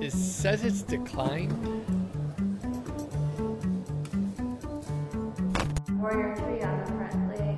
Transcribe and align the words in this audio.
It 0.00 0.12
says 0.12 0.64
it's 0.64 0.82
declined. 0.82 1.52
Warrior 6.00 6.34
three 6.36 6.62
on 6.62 6.78
the 6.80 6.86
front 6.86 7.28
leg. 7.28 7.56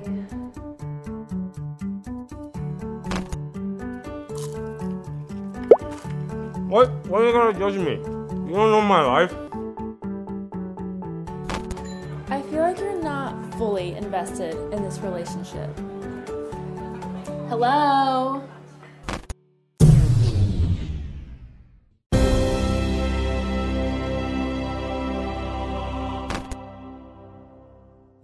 What? 6.69 6.89
Why 7.07 7.19
are 7.19 7.25
you 7.25 7.31
gonna 7.31 7.57
judge 7.57 7.75
me? 7.75 7.93
You 7.93 8.53
don't 8.53 8.71
know 8.71 8.81
my 8.81 9.01
life. 9.03 9.33
I 12.29 12.41
feel 12.49 12.61
like 12.61 12.77
you're 12.77 13.01
not 13.01 13.55
fully 13.55 13.93
invested 13.95 14.55
in 14.73 14.83
this 14.83 14.99
relationship. 14.99 15.69
Hello? 17.47 18.43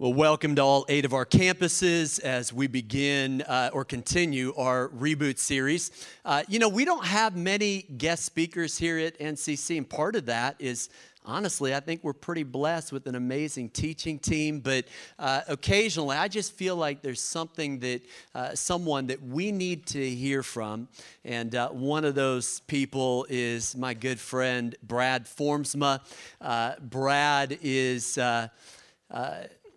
Well, 0.00 0.14
welcome 0.14 0.54
to 0.54 0.62
all 0.62 0.86
eight 0.88 1.04
of 1.04 1.12
our 1.12 1.26
campuses 1.26 2.20
as 2.20 2.54
we 2.54 2.68
begin 2.68 3.42
uh, 3.42 3.68
or 3.70 3.84
continue 3.84 4.54
our 4.56 4.88
reboot 4.88 5.36
series. 5.36 5.90
Uh, 6.24 6.42
you 6.48 6.58
know, 6.58 6.70
we 6.70 6.86
don't 6.86 7.04
have 7.04 7.36
many 7.36 7.82
guest 7.82 8.24
speakers 8.24 8.78
here 8.78 8.96
at 8.96 9.18
NCC, 9.18 9.76
and 9.76 9.86
part 9.86 10.16
of 10.16 10.24
that 10.24 10.56
is 10.58 10.88
honestly, 11.26 11.74
I 11.74 11.80
think 11.80 12.02
we're 12.02 12.14
pretty 12.14 12.44
blessed 12.44 12.92
with 12.92 13.06
an 13.08 13.14
amazing 13.14 13.68
teaching 13.68 14.18
team. 14.18 14.60
But 14.60 14.86
uh, 15.18 15.42
occasionally, 15.48 16.16
I 16.16 16.28
just 16.28 16.54
feel 16.54 16.76
like 16.76 17.02
there's 17.02 17.20
something 17.20 17.80
that 17.80 18.00
uh, 18.34 18.54
someone 18.54 19.08
that 19.08 19.22
we 19.22 19.52
need 19.52 19.84
to 19.88 20.08
hear 20.08 20.42
from. 20.42 20.88
And 21.26 21.54
uh, 21.54 21.68
one 21.68 22.06
of 22.06 22.14
those 22.14 22.60
people 22.60 23.26
is 23.28 23.76
my 23.76 23.92
good 23.92 24.18
friend, 24.18 24.74
Brad 24.82 25.26
Formsma. 25.26 26.00
Uh, 26.40 26.76
Brad 26.80 27.58
is. 27.60 28.18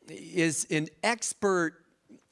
Is 0.09 0.67
an 0.69 0.89
expert 1.03 1.83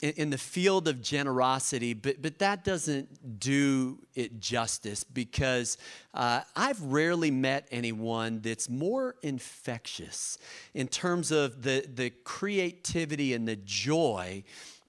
in, 0.01 0.31
the 0.31 0.37
field 0.37 0.87
of 0.87 1.01
generosity, 1.01 1.93
but, 1.93 2.21
but 2.21 2.39
that 2.39 2.63
doesn't 2.63 3.39
do 3.39 3.99
it 4.15 4.39
justice 4.39 5.03
because 5.03 5.77
uh, 6.13 6.41
I've 6.55 6.81
rarely 6.81 7.29
met 7.29 7.67
anyone 7.71 8.41
that's 8.41 8.67
more 8.67 9.15
infectious 9.21 10.37
in 10.73 10.87
terms 10.87 11.31
of 11.31 11.61
the, 11.61 11.85
the 11.93 12.09
creativity 12.09 13.33
and 13.33 13.47
the 13.47 13.57
joy 13.57 14.43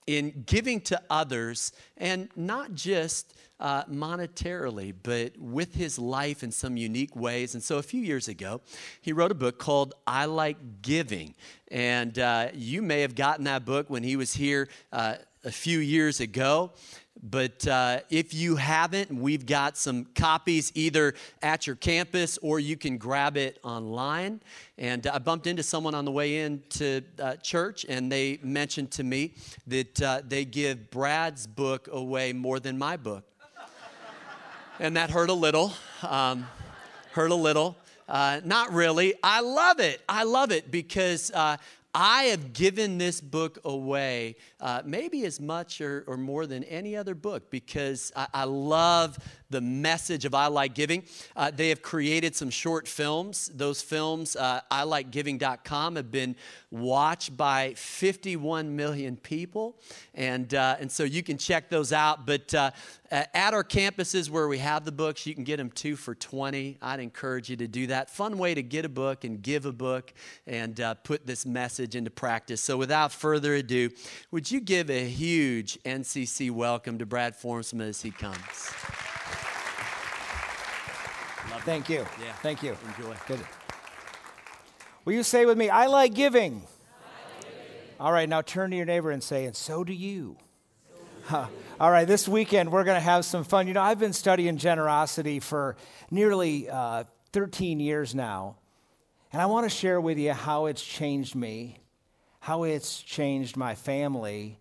in 0.06 0.44
giving 0.46 0.80
to 0.82 1.00
others 1.08 1.72
and 1.96 2.28
not 2.36 2.74
just 2.74 3.34
uh, 3.60 3.84
monetarily, 3.84 4.92
but 5.02 5.32
with 5.38 5.74
his 5.74 5.98
life 5.98 6.42
in 6.42 6.50
some 6.50 6.76
unique 6.76 7.14
ways. 7.14 7.54
And 7.54 7.62
so 7.62 7.78
a 7.78 7.82
few 7.82 8.02
years 8.02 8.26
ago, 8.26 8.60
he 9.00 9.12
wrote 9.12 9.30
a 9.30 9.36
book 9.36 9.58
called 9.58 9.94
I 10.06 10.24
Like 10.24 10.82
Giving. 10.82 11.34
And 11.70 12.18
uh, 12.18 12.48
you 12.52 12.82
may 12.82 13.02
have 13.02 13.14
gotten 13.14 13.44
that 13.44 13.64
book 13.64 13.88
when 13.88 14.02
he 14.02 14.16
was 14.16 14.34
here 14.34 14.68
uh, 14.92 15.14
a 15.44 15.52
few 15.52 15.78
years 15.78 16.20
ago. 16.20 16.72
But 17.22 17.66
uh, 17.68 18.00
if 18.10 18.34
you 18.34 18.56
haven't, 18.56 19.12
we've 19.12 19.46
got 19.46 19.76
some 19.76 20.06
copies 20.16 20.72
either 20.74 21.14
at 21.40 21.68
your 21.68 21.76
campus 21.76 22.36
or 22.42 22.58
you 22.58 22.76
can 22.76 22.98
grab 22.98 23.36
it 23.36 23.60
online. 23.62 24.40
And 24.76 25.06
I 25.06 25.18
bumped 25.18 25.46
into 25.46 25.62
someone 25.62 25.94
on 25.94 26.04
the 26.04 26.10
way 26.10 26.38
into 26.38 27.02
uh, 27.20 27.36
church, 27.36 27.86
and 27.88 28.10
they 28.10 28.40
mentioned 28.42 28.90
to 28.92 29.04
me 29.04 29.34
that 29.68 30.02
uh, 30.02 30.22
they 30.26 30.44
give 30.44 30.90
Brad's 30.90 31.46
book 31.46 31.88
away 31.92 32.32
more 32.32 32.58
than 32.58 32.76
my 32.76 32.96
book 32.96 33.24
and 34.80 34.96
that 34.96 35.10
hurt 35.10 35.30
a 35.30 35.34
little. 35.34 35.72
Um, 36.02 36.48
hurt 37.12 37.30
a 37.30 37.36
little. 37.36 37.76
Uh, 38.08 38.40
not 38.44 38.72
really. 38.72 39.14
I 39.22 39.40
love 39.40 39.78
it. 39.78 40.02
I 40.08 40.24
love 40.24 40.50
it 40.50 40.70
because 40.70 41.30
uh, 41.30 41.56
I 41.94 42.24
have 42.24 42.54
given 42.54 42.96
this 42.96 43.20
book 43.20 43.58
away 43.64 44.36
uh, 44.60 44.82
maybe 44.84 45.26
as 45.26 45.40
much 45.40 45.80
or, 45.80 46.04
or, 46.06 46.16
more 46.16 46.46
than 46.46 46.64
any 46.64 46.96
other 46.96 47.14
book 47.14 47.50
because 47.50 48.10
I, 48.16 48.28
I 48.32 48.44
love 48.44 49.18
the 49.52 49.60
message 49.60 50.24
of 50.24 50.34
I 50.34 50.48
Like 50.48 50.74
Giving. 50.74 51.04
Uh, 51.36 51.52
they 51.54 51.68
have 51.68 51.82
created 51.82 52.34
some 52.34 52.50
short 52.50 52.88
films. 52.88 53.50
Those 53.54 53.82
films, 53.82 54.34
uh, 54.34 54.62
ilikegiving.com, 54.72 55.96
have 55.96 56.10
been 56.10 56.34
watched 56.70 57.36
by 57.36 57.74
51 57.74 58.74
million 58.74 59.16
people. 59.16 59.76
And, 60.14 60.52
uh, 60.54 60.76
and 60.80 60.90
so 60.90 61.04
you 61.04 61.22
can 61.22 61.38
check 61.38 61.68
those 61.68 61.92
out. 61.92 62.26
But 62.26 62.52
uh, 62.54 62.70
at 63.12 63.52
our 63.52 63.62
campuses 63.62 64.30
where 64.30 64.48
we 64.48 64.58
have 64.58 64.84
the 64.84 64.92
books, 64.92 65.26
you 65.26 65.34
can 65.34 65.44
get 65.44 65.58
them 65.58 65.70
two 65.70 65.96
for 65.96 66.14
20. 66.14 66.78
I'd 66.80 67.00
encourage 67.00 67.50
you 67.50 67.56
to 67.56 67.68
do 67.68 67.86
that. 67.88 68.08
Fun 68.10 68.38
way 68.38 68.54
to 68.54 68.62
get 68.62 68.86
a 68.86 68.88
book 68.88 69.24
and 69.24 69.42
give 69.42 69.66
a 69.66 69.72
book 69.72 70.14
and 70.46 70.80
uh, 70.80 70.94
put 70.94 71.26
this 71.26 71.44
message 71.44 71.94
into 71.94 72.10
practice. 72.10 72.62
So 72.62 72.78
without 72.78 73.12
further 73.12 73.54
ado, 73.54 73.90
would 74.30 74.50
you 74.50 74.60
give 74.60 74.90
a 74.90 75.06
huge 75.06 75.78
NCC 75.82 76.50
welcome 76.50 76.98
to 76.98 77.06
Brad 77.06 77.36
Formsma 77.38 77.82
as 77.82 78.00
he 78.00 78.10
comes? 78.10 79.11
Thank 81.64 81.88
you. 81.88 82.04
Yeah. 82.20 82.32
Thank 82.42 82.62
you. 82.64 82.76
Enjoy. 82.88 83.14
Good. 83.28 83.38
Will 85.04 85.12
you 85.12 85.22
say 85.22 85.46
with 85.46 85.56
me, 85.56 85.68
I 85.68 85.86
like 85.86 86.12
giving? 86.12 86.54
I 86.54 86.56
like 86.56 87.40
giving. 87.40 87.56
All 88.00 88.12
right, 88.12 88.28
now 88.28 88.42
turn 88.42 88.70
to 88.70 88.76
your 88.76 88.86
neighbor 88.86 89.12
and 89.12 89.22
say, 89.22 89.46
and 89.46 89.54
so 89.54 89.84
do 89.84 89.92
you. 89.92 90.36
Huh. 91.24 91.46
All 91.78 91.90
right, 91.90 92.06
this 92.06 92.26
weekend 92.26 92.72
we're 92.72 92.82
going 92.82 92.96
to 92.96 93.00
have 93.00 93.24
some 93.24 93.44
fun. 93.44 93.68
You 93.68 93.74
know, 93.74 93.80
I've 93.80 94.00
been 94.00 94.12
studying 94.12 94.56
generosity 94.56 95.38
for 95.38 95.76
nearly 96.10 96.68
uh, 96.68 97.04
13 97.32 97.78
years 97.78 98.12
now, 98.12 98.56
and 99.32 99.40
I 99.40 99.46
want 99.46 99.64
to 99.64 99.70
share 99.70 100.00
with 100.00 100.18
you 100.18 100.32
how 100.32 100.66
it's 100.66 100.84
changed 100.84 101.36
me, 101.36 101.78
how 102.40 102.64
it's 102.64 103.00
changed 103.00 103.56
my 103.56 103.76
family, 103.76 104.58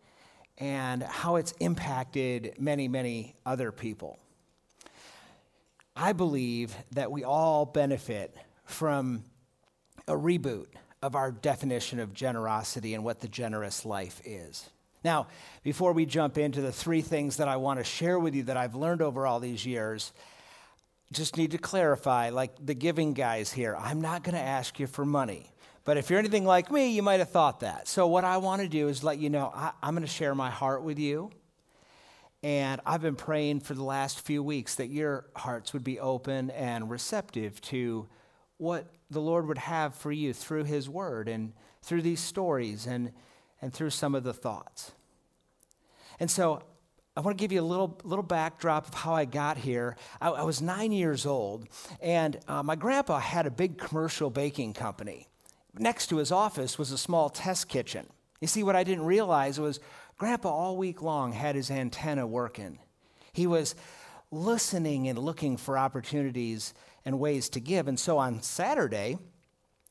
and 0.60 1.02
how 1.02 1.38
it's 1.38 1.52
impacted 1.54 2.54
many, 2.60 2.88
many 2.88 3.34
other 3.44 3.72
people. 3.72 4.20
I 5.96 6.14
believe 6.14 6.76
that 6.92 7.12
we 7.12 7.24
all 7.24 7.66
benefit 7.66 8.36
from 8.64 9.24
a 10.08 10.14
reboot 10.14 10.68
of 11.02 11.16
our 11.16 11.32
definition 11.32 12.00
of 12.00 12.14
generosity 12.14 12.94
and 12.94 13.04
what 13.04 13.20
the 13.20 13.28
generous 13.28 13.86
life 13.86 14.22
is. 14.24 14.70
Now, 15.04 15.28
before 15.64 15.94
we 15.94 16.06
jump 16.06 16.38
into 16.38 16.62
the 16.62 16.72
three 16.72 17.02
things 17.02 17.38
that 17.38 17.48
I 17.48 17.58
want 17.58 17.80
to 17.80 17.84
share 17.84 18.20
with 18.20 18.36
you 18.36 18.44
that 18.44 18.58
I've 18.58 18.76
learned 18.76 19.02
over 19.02 19.26
all 19.26 19.40
these 19.40 19.66
years, 19.66 20.14
just 21.12 21.38
need 21.38 21.52
to 21.52 21.58
clarify 21.58 22.30
like 22.30 22.52
the 22.64 22.76
giving 22.76 23.14
guys 23.14 23.52
here, 23.52 23.76
I'm 23.78 24.00
not 24.00 24.24
going 24.24 24.36
to 24.36 24.42
ask 24.42 24.80
you 24.80 24.88
for 24.88 25.06
money. 25.06 25.52
But 25.84 25.98
if 25.98 26.10
you're 26.10 26.20
anything 26.20 26.46
like 26.46 26.72
me, 26.72 26.92
you 26.92 27.02
might 27.02 27.20
have 27.20 27.32
thought 27.32 27.62
that. 27.62 27.88
So, 27.88 28.06
what 28.06 28.24
I 28.24 28.38
want 28.38 28.62
to 28.62 28.68
do 28.68 28.88
is 28.88 29.04
let 29.04 29.18
you 29.18 29.32
know 29.32 29.52
I, 29.54 29.72
am 29.82 29.96
going 29.96 30.04
to 30.04 30.08
share 30.08 30.36
my 30.36 30.52
heart 30.52 30.84
with 30.84 31.00
you. 31.00 31.32
And 32.44 32.82
I've 32.86 33.02
been 33.02 33.16
praying 33.16 33.60
for 33.60 33.76
the 33.76 33.84
last 33.84 34.22
few 34.22 34.42
weeks 34.42 34.76
that 34.76 34.88
your 34.88 35.26
hearts 35.36 35.74
would 35.74 35.84
be 35.84 36.00
open 36.00 36.50
and 36.52 36.90
receptive 36.90 37.62
to 37.62 38.08
what 38.58 38.88
the 39.12 39.22
Lord 39.22 39.48
would 39.48 39.60
have 39.60 39.94
for 39.94 40.12
you 40.12 40.34
through 40.34 40.64
His 40.64 40.90
Word 40.90 41.28
and 41.28 41.54
through 41.84 42.02
these 42.02 42.20
stories 42.20 42.88
and, 42.88 43.12
and 43.62 43.72
through 43.74 43.92
some 43.92 44.16
of 44.16 44.24
the 44.24 44.34
thoughts. 44.34 44.92
And 46.20 46.30
so 46.32 46.64
I 47.16 47.22
want 47.22 47.38
to 47.38 47.42
give 47.42 47.52
you 47.52 47.62
a 47.62 47.64
little, 47.64 48.00
little 48.04 48.24
backdrop 48.24 48.88
of 48.88 48.94
how 48.94 49.14
I 49.14 49.26
got 49.26 49.58
here. 49.58 49.98
I, 50.20 50.30
I 50.30 50.44
was 50.44 50.62
nine 50.62 50.92
years 50.92 51.26
old, 51.26 51.68
and 52.02 52.40
uh, 52.48 52.64
my 52.64 52.76
grandpa 52.76 53.20
had 53.20 53.46
a 53.46 53.52
big 53.52 53.78
commercial 53.78 54.30
baking 54.30 54.74
company. 54.74 55.28
Next 55.78 56.08
to 56.08 56.18
his 56.18 56.32
office 56.32 56.80
was 56.80 56.92
a 56.92 56.98
small 56.98 57.30
test 57.30 57.68
kitchen. 57.68 58.08
You 58.40 58.48
see, 58.48 58.64
what 58.64 58.76
I 58.76 58.84
didn't 58.84 59.06
realize 59.06 59.60
was 59.60 59.80
Grandpa, 60.22 60.50
all 60.50 60.78
week 60.78 61.02
long, 61.02 61.32
had 61.32 61.56
his 61.56 61.72
antenna 61.72 62.28
working. 62.28 62.78
He 63.34 63.48
was 63.48 63.74
listening 64.30 65.08
and 65.08 65.18
looking 65.18 65.58
for 65.58 65.80
opportunities 65.80 66.76
and 67.04 67.18
ways 67.20 67.50
to 67.50 67.60
give. 67.60 67.88
And 67.88 68.00
so 68.00 68.20
on 68.20 68.44
Saturday, 68.44 69.18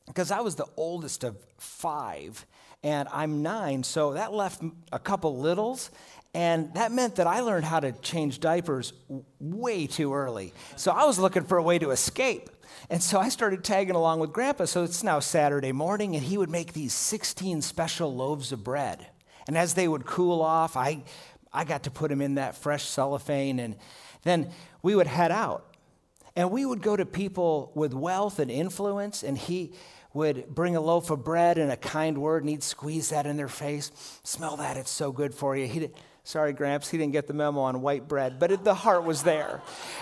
because 0.07 0.31
I 0.31 0.39
was 0.39 0.55
the 0.55 0.67
oldest 0.77 1.25
of 1.25 1.35
five, 1.57 2.45
and 2.81 3.09
I'm 3.11 3.43
nine, 3.43 3.83
so 3.83 4.13
that 4.13 4.31
left 4.31 4.63
a 4.93 4.99
couple 4.99 5.37
littles. 5.37 5.91
And 6.33 6.73
that 6.75 6.93
meant 6.93 7.17
that 7.17 7.27
I 7.27 7.41
learned 7.41 7.65
how 7.65 7.81
to 7.81 7.91
change 7.91 8.39
diapers 8.39 8.93
way 9.41 9.85
too 9.85 10.13
early. 10.13 10.53
So 10.77 10.93
I 10.93 11.03
was 11.03 11.19
looking 11.19 11.43
for 11.43 11.57
a 11.57 11.63
way 11.63 11.77
to 11.77 11.91
escape. 11.91 12.49
And 12.89 13.03
so 13.03 13.19
I 13.19 13.27
started 13.27 13.65
tagging 13.65 13.95
along 13.95 14.21
with 14.21 14.31
Grandpa. 14.31 14.63
So 14.63 14.85
it's 14.85 15.03
now 15.03 15.19
Saturday 15.19 15.73
morning, 15.73 16.15
and 16.15 16.23
he 16.23 16.37
would 16.37 16.49
make 16.49 16.71
these 16.71 16.93
16 16.93 17.61
special 17.61 18.15
loaves 18.15 18.53
of 18.53 18.63
bread. 18.63 19.10
And 19.47 19.57
as 19.57 19.73
they 19.73 19.87
would 19.87 20.05
cool 20.05 20.41
off, 20.41 20.77
I, 20.77 21.03
I 21.51 21.63
got 21.63 21.83
to 21.83 21.91
put 21.91 22.09
them 22.09 22.21
in 22.21 22.35
that 22.35 22.55
fresh 22.55 22.85
cellophane, 22.85 23.59
and 23.59 23.75
then 24.23 24.49
we 24.81 24.95
would 24.95 25.07
head 25.07 25.31
out. 25.31 25.75
And 26.35 26.51
we 26.51 26.65
would 26.65 26.81
go 26.81 26.95
to 26.95 27.05
people 27.05 27.71
with 27.75 27.93
wealth 27.93 28.39
and 28.39 28.49
influence, 28.49 29.23
and 29.23 29.37
he 29.37 29.73
would 30.13 30.47
bring 30.47 30.75
a 30.75 30.81
loaf 30.81 31.09
of 31.09 31.23
bread 31.23 31.57
and 31.57 31.71
a 31.71 31.77
kind 31.77 32.17
word, 32.17 32.43
and 32.43 32.49
he'd 32.49 32.63
squeeze 32.63 33.09
that 33.09 33.25
in 33.25 33.37
their 33.37 33.47
face. 33.47 33.91
Smell 34.23 34.57
that, 34.57 34.77
it's 34.77 34.91
so 34.91 35.11
good 35.11 35.33
for 35.33 35.55
you. 35.55 35.67
He'd 35.67 35.91
Sorry, 36.23 36.53
Gramps, 36.53 36.89
he 36.89 36.99
didn't 36.99 37.13
get 37.13 37.25
the 37.25 37.33
memo 37.33 37.61
on 37.61 37.81
white 37.81 38.07
bread, 38.07 38.37
but 38.39 38.51
it, 38.51 38.63
the 38.63 38.75
heart 38.75 39.03
was 39.03 39.23
there. 39.23 39.61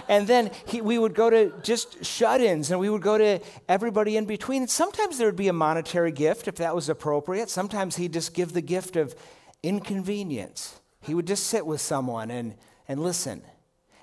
And 0.10 0.28
then 0.28 0.52
he, 0.66 0.82
we 0.82 1.00
would 1.00 1.16
go 1.16 1.30
to 1.30 1.54
just 1.64 2.04
shut 2.04 2.42
ins 2.42 2.72
and 2.72 2.80
we 2.80 2.90
would 2.90 3.02
go 3.02 3.18
to 3.18 3.40
everybody 3.70 4.18
in 4.18 4.26
between. 4.26 4.68
Sometimes 4.68 5.18
there 5.18 5.28
would 5.28 5.38
be 5.38 5.48
a 5.48 5.54
monetary 5.54 6.12
gift 6.12 6.50
if 6.50 6.56
that 6.56 6.76
was 6.76 6.90
appropriate. 6.90 7.50
Sometimes 7.50 7.96
he'd 7.96 8.12
just 8.12 8.34
give 8.34 8.52
the 8.52 8.62
gift 8.62 8.98
of 8.98 9.16
inconvenience. 9.64 10.82
He 11.02 11.14
would 11.14 11.26
just 11.26 11.48
sit 11.48 11.66
with 11.66 11.80
someone 11.80 12.32
and, 12.32 12.56
and 12.90 13.02
listen. 13.02 13.42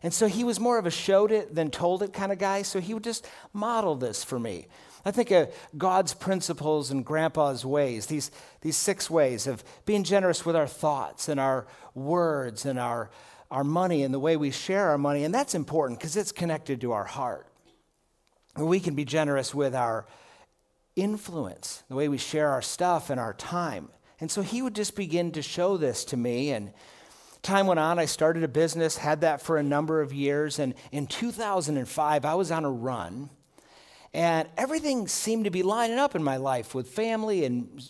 And 0.03 0.15
so 0.15 0.27
he 0.27 0.43
was 0.43 0.59
more 0.59 0.79
of 0.79 0.87
a 0.87 0.91
showed 0.91 1.33
it 1.33 1.55
than 1.55 1.71
told 1.71 2.03
it 2.03 2.15
kind 2.15 2.33
of 2.33 2.39
guy. 2.39 2.63
So 2.63 2.81
he 2.81 2.95
would 2.95 3.05
just 3.05 3.27
model 3.53 3.95
this 3.95 4.25
for 4.25 4.39
me. 4.39 4.69
I 5.07 5.13
think 5.13 5.31
of 5.31 5.55
God's 5.79 6.15
principles 6.15 6.91
and 6.91 7.07
Grandpa's 7.07 7.65
ways, 7.65 8.07
these, 8.07 8.33
these 8.63 8.77
six 8.77 9.09
ways 9.09 9.47
of 9.47 9.63
being 9.85 10.03
generous 10.03 10.45
with 10.45 10.57
our 10.57 10.67
thoughts 10.67 11.29
and 11.29 11.39
our 11.39 11.69
words 11.95 12.67
and 12.67 12.77
our, 12.77 13.11
our 13.49 13.63
money 13.63 14.03
and 14.03 14.13
the 14.13 14.19
way 14.19 14.37
we 14.37 14.51
share 14.51 14.91
our 14.91 14.99
money. 14.99 15.23
And 15.23 15.33
that's 15.33 15.55
important 15.55 16.01
because 16.01 16.17
it's 16.17 16.33
connected 16.33 16.81
to 16.81 16.91
our 16.91 17.05
heart. 17.05 17.47
We 18.57 18.81
can 18.81 18.97
be 18.97 19.05
generous 19.05 19.55
with 19.55 19.77
our 19.77 20.07
influence, 20.97 21.85
the 21.89 21.95
way 21.95 22.09
we 22.09 22.19
share 22.19 22.51
our 22.51 22.63
stuff 22.63 23.09
and 23.09 23.21
our 23.21 23.35
time. 23.35 23.91
And 24.19 24.29
so 24.29 24.43
he 24.43 24.61
would 24.61 24.75
just 24.75 24.97
begin 24.97 25.31
to 25.33 25.43
show 25.43 25.77
this 25.77 26.05
to 26.07 26.17
me. 26.17 26.51
And 26.51 26.73
time 27.43 27.69
went 27.69 27.79
on. 27.79 28.01
I 28.01 28.07
started 28.07 28.43
a 28.43 28.49
business, 28.49 28.97
had 28.97 29.21
that 29.21 29.41
for 29.41 29.57
a 29.57 29.63
number 29.63 30.01
of 30.01 30.13
years. 30.13 30.59
And 30.59 30.75
in 30.91 31.07
2005, 31.07 32.25
I 32.25 32.35
was 32.35 32.51
on 32.51 32.65
a 32.65 32.71
run 32.73 33.31
and 34.17 34.49
everything 34.57 35.09
seemed 35.09 35.45
to 35.45 35.51
be 35.51 35.63
lining 35.63 35.99
up 35.99 36.15
in 36.15 36.25
my 36.25 36.39
life 36.39 36.75
with 36.75 36.89
family 36.89 37.45
and 37.45 37.83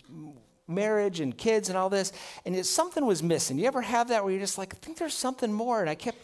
marriage 0.67 1.21
and 1.21 1.39
kids 1.39 1.69
and 1.69 1.79
all 1.79 1.89
this. 1.89 2.13
And 2.45 2.57
it, 2.57 2.67
something 2.67 3.07
was 3.07 3.23
missing. 3.23 3.61
You 3.61 3.67
ever 3.67 3.81
have 3.81 4.09
that 4.09 4.25
where 4.25 4.33
you're 4.33 4.41
just 4.41 4.59
like, 4.59 4.75
I 4.75 4.79
think 4.79 4.99
there's 4.99 5.15
something 5.15 5.53
more? 5.53 5.81
And 5.81 5.89
I 5.89 5.95
kept 5.95 6.19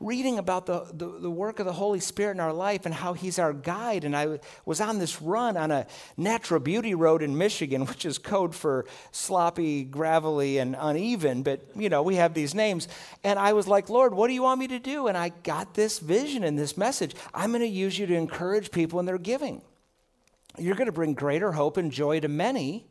reading 0.00 0.38
about 0.38 0.66
the, 0.66 0.86
the, 0.92 1.06
the, 1.20 1.30
work 1.30 1.58
of 1.60 1.66
the 1.66 1.72
Holy 1.72 2.00
Spirit 2.00 2.32
in 2.32 2.40
our 2.40 2.52
life 2.52 2.86
and 2.86 2.94
how 2.94 3.12
He's 3.12 3.38
our 3.38 3.52
guide. 3.52 4.04
And 4.04 4.16
I 4.16 4.40
was 4.64 4.80
on 4.80 4.98
this 4.98 5.22
run 5.22 5.56
on 5.56 5.70
a 5.70 5.86
natural 6.16 6.60
beauty 6.60 6.94
road 6.94 7.22
in 7.22 7.36
Michigan, 7.36 7.86
which 7.86 8.04
is 8.04 8.18
code 8.18 8.54
for 8.54 8.86
sloppy, 9.12 9.84
gravelly, 9.84 10.58
and 10.58 10.76
uneven. 10.78 11.42
But, 11.42 11.66
you 11.76 11.88
know, 11.88 12.02
we 12.02 12.16
have 12.16 12.34
these 12.34 12.54
names. 12.54 12.88
And 13.22 13.38
I 13.38 13.52
was 13.52 13.66
like, 13.66 13.88
Lord, 13.88 14.14
what 14.14 14.28
do 14.28 14.34
you 14.34 14.42
want 14.42 14.60
me 14.60 14.68
to 14.68 14.78
do? 14.78 15.06
And 15.06 15.16
I 15.16 15.30
got 15.42 15.74
this 15.74 15.98
vision 15.98 16.44
and 16.44 16.58
this 16.58 16.76
message. 16.76 17.14
I'm 17.32 17.50
going 17.50 17.62
to 17.62 17.66
use 17.66 17.98
you 17.98 18.06
to 18.06 18.14
encourage 18.14 18.70
people 18.70 19.00
in 19.00 19.06
their 19.06 19.18
giving. 19.18 19.62
You're 20.58 20.76
going 20.76 20.86
to 20.86 20.92
bring 20.92 21.14
greater 21.14 21.52
hope 21.52 21.76
and 21.76 21.90
joy 21.90 22.20
to 22.20 22.28
many 22.28 22.86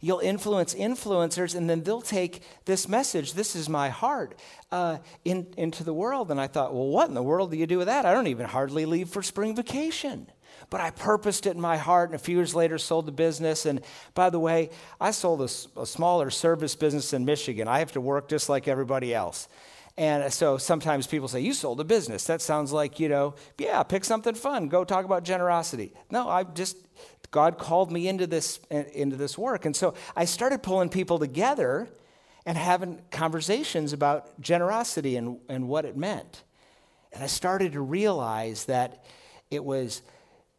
You'll 0.00 0.20
influence 0.20 0.74
influencers, 0.74 1.54
and 1.54 1.68
then 1.68 1.82
they'll 1.82 2.00
take 2.00 2.42
this 2.64 2.88
message, 2.88 3.34
this 3.34 3.54
is 3.54 3.68
my 3.68 3.90
heart, 3.90 4.38
uh, 4.72 4.98
in, 5.24 5.46
into 5.58 5.84
the 5.84 5.92
world. 5.92 6.30
And 6.30 6.40
I 6.40 6.46
thought, 6.46 6.72
well, 6.72 6.88
what 6.88 7.08
in 7.08 7.14
the 7.14 7.22
world 7.22 7.50
do 7.50 7.58
you 7.58 7.66
do 7.66 7.78
with 7.78 7.86
that? 7.86 8.06
I 8.06 8.14
don't 8.14 8.26
even 8.26 8.46
hardly 8.46 8.86
leave 8.86 9.10
for 9.10 9.22
spring 9.22 9.54
vacation. 9.54 10.26
But 10.70 10.80
I 10.80 10.90
purposed 10.90 11.46
it 11.46 11.54
in 11.54 11.60
my 11.60 11.76
heart, 11.76 12.10
and 12.10 12.14
a 12.14 12.18
few 12.18 12.36
years 12.36 12.54
later, 12.54 12.78
sold 12.78 13.06
the 13.06 13.12
business. 13.12 13.66
And 13.66 13.82
by 14.14 14.30
the 14.30 14.40
way, 14.40 14.70
I 15.00 15.10
sold 15.10 15.40
a, 15.42 15.80
a 15.80 15.86
smaller 15.86 16.30
service 16.30 16.74
business 16.74 17.12
in 17.12 17.24
Michigan. 17.24 17.68
I 17.68 17.80
have 17.80 17.92
to 17.92 18.00
work 18.00 18.28
just 18.28 18.48
like 18.48 18.68
everybody 18.68 19.14
else. 19.14 19.48
And 19.96 20.32
so 20.32 20.56
sometimes 20.56 21.06
people 21.06 21.28
say, 21.28 21.40
You 21.40 21.52
sold 21.52 21.80
a 21.80 21.84
business. 21.84 22.24
That 22.24 22.40
sounds 22.40 22.72
like, 22.72 23.00
you 23.00 23.08
know, 23.08 23.34
yeah, 23.58 23.82
pick 23.82 24.04
something 24.04 24.34
fun. 24.34 24.68
Go 24.68 24.84
talk 24.84 25.04
about 25.04 25.24
generosity. 25.24 25.92
No, 26.10 26.28
I 26.28 26.44
just, 26.44 26.76
God 27.30 27.58
called 27.58 27.92
me 27.92 28.08
into 28.08 28.26
this, 28.26 28.58
into 28.70 29.16
this 29.16 29.38
work. 29.38 29.64
And 29.64 29.74
so 29.74 29.94
I 30.16 30.24
started 30.24 30.62
pulling 30.62 30.88
people 30.88 31.18
together 31.18 31.88
and 32.44 32.56
having 32.58 33.00
conversations 33.10 33.92
about 33.92 34.40
generosity 34.40 35.16
and, 35.16 35.38
and 35.48 35.68
what 35.68 35.84
it 35.84 35.96
meant. 35.96 36.42
And 37.12 37.22
I 37.22 37.26
started 37.26 37.72
to 37.72 37.80
realize 37.80 38.64
that 38.64 39.04
it 39.50 39.64
was 39.64 40.02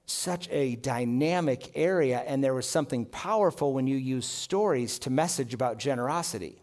such 0.06 0.50
a 0.52 0.76
dynamic 0.76 1.72
area, 1.76 2.20
and 2.28 2.44
there 2.44 2.54
was 2.54 2.68
something 2.68 3.06
powerful 3.06 3.74
when 3.74 3.88
you 3.88 3.96
use 3.96 4.26
stories 4.26 5.00
to 5.00 5.10
message 5.10 5.54
about 5.54 5.78
generosity. 5.78 6.62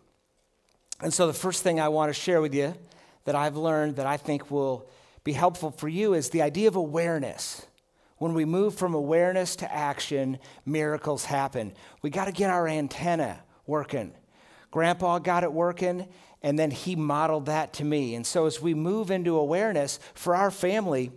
And 1.01 1.15
so, 1.15 1.27
the 1.27 1.33
first 1.33 1.63
thing 1.63 1.81
I 1.81 1.89
want 1.89 2.11
to 2.11 2.15
share 2.15 2.41
with 2.41 2.55
you 2.55 2.75
that 3.25 3.35
I've 3.35 3.57
learned 3.57 3.97
that 3.97 4.07
I 4.07 4.17
think 4.17 4.51
will 4.51 4.89
be 5.25 5.33
helpful 5.33 5.71
for 5.71 5.89
you 5.89 6.15
is 6.15 6.31
the 6.31 6.43
idea 6.43 6.69
of 6.69 6.77
awareness. 6.77 7.65
When 8.19 8.35
we 8.35 8.45
move 8.45 8.75
from 8.75 8.95
awareness 8.95 9.57
to 9.57 9.73
action, 9.73 10.39
miracles 10.67 11.25
happen. 11.25 11.73
We 12.03 12.11
got 12.11 12.25
to 12.25 12.33
get 12.33 12.51
our 12.51 12.67
antenna 12.67 13.41
working. 13.67 14.13
Grandpa 14.71 15.21
got 15.21 15.45
it 15.45 15.53
working, 15.53 16.09
and 16.43 16.59
then 16.59 16.71
he 16.71 16.97
modeled 16.97 17.47
that 17.47 17.73
to 17.75 17.85
me. 17.85 18.15
And 18.15 18.27
so 18.27 18.47
as 18.47 18.61
we 18.61 18.75
move 18.75 19.11
into 19.11 19.37
awareness 19.37 19.99
for 20.15 20.35
our 20.35 20.51
family, 20.51 21.13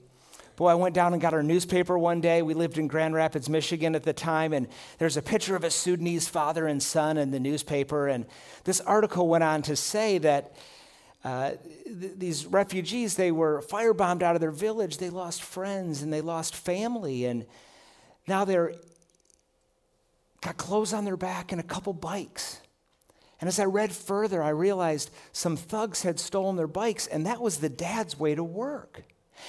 boy, 0.56 0.68
I 0.68 0.76
went 0.76 0.94
down 0.94 1.14
and 1.14 1.22
got 1.22 1.34
our 1.34 1.44
newspaper 1.44 1.98
one 1.98 2.22
day. 2.22 2.44
We 2.44 2.54
lived 2.54 2.78
in 2.78 2.88
Grand 2.88 3.16
Rapids, 3.16 3.50
Michigan 3.50 3.96
at 3.96 4.04
the 4.04 4.14
time, 4.14 4.54
and 4.54 4.68
there's 5.00 5.18
a 5.18 5.22
picture 5.22 5.56
of 5.56 5.64
a 5.64 5.72
Sudanese 5.72 6.28
father 6.28 6.68
and 6.68 6.82
son 6.82 7.18
in 7.18 7.32
the 7.32 7.40
newspaper. 7.40 8.08
And 8.08 8.26
this 8.64 8.80
article 8.82 9.28
went 9.28 9.44
on 9.44 9.64
to 9.64 9.76
say 9.76 10.20
that 10.20 10.54
uh, 11.24 11.52
th- 11.86 12.14
these 12.18 12.46
refugees, 12.46 13.16
they 13.16 13.32
were 13.32 13.62
firebombed 13.62 14.24
out 14.24 14.36
of 14.36 14.42
their 14.42 14.52
village. 14.52 14.98
They 14.98 15.10
lost 15.10 15.44
friends 15.44 16.02
and 16.02 16.12
they 16.12 16.22
lost 16.22 16.56
family. 16.56 17.26
And 17.26 17.46
now 18.28 18.46
they're 18.46 18.74
got 20.42 20.58
clothes 20.58 20.94
on 20.94 21.06
their 21.06 21.18
back 21.18 21.52
and 21.52 21.62
a 21.62 21.64
couple 21.64 21.94
bikes. 21.94 22.62
And 23.40 23.48
as 23.48 23.60
I 23.60 23.66
read 23.66 23.92
further, 23.92 24.44
I 24.44 24.50
realized 24.50 25.10
some 25.32 25.56
thugs 25.56 26.04
had 26.04 26.20
stolen 26.20 26.56
their 26.56 26.68
bikes, 26.68 27.08
and 27.08 27.26
that 27.26 27.42
was 27.42 27.58
the 27.58 27.70
dad's 27.70 28.20
way 28.20 28.36
to 28.36 28.44
work. 28.44 29.04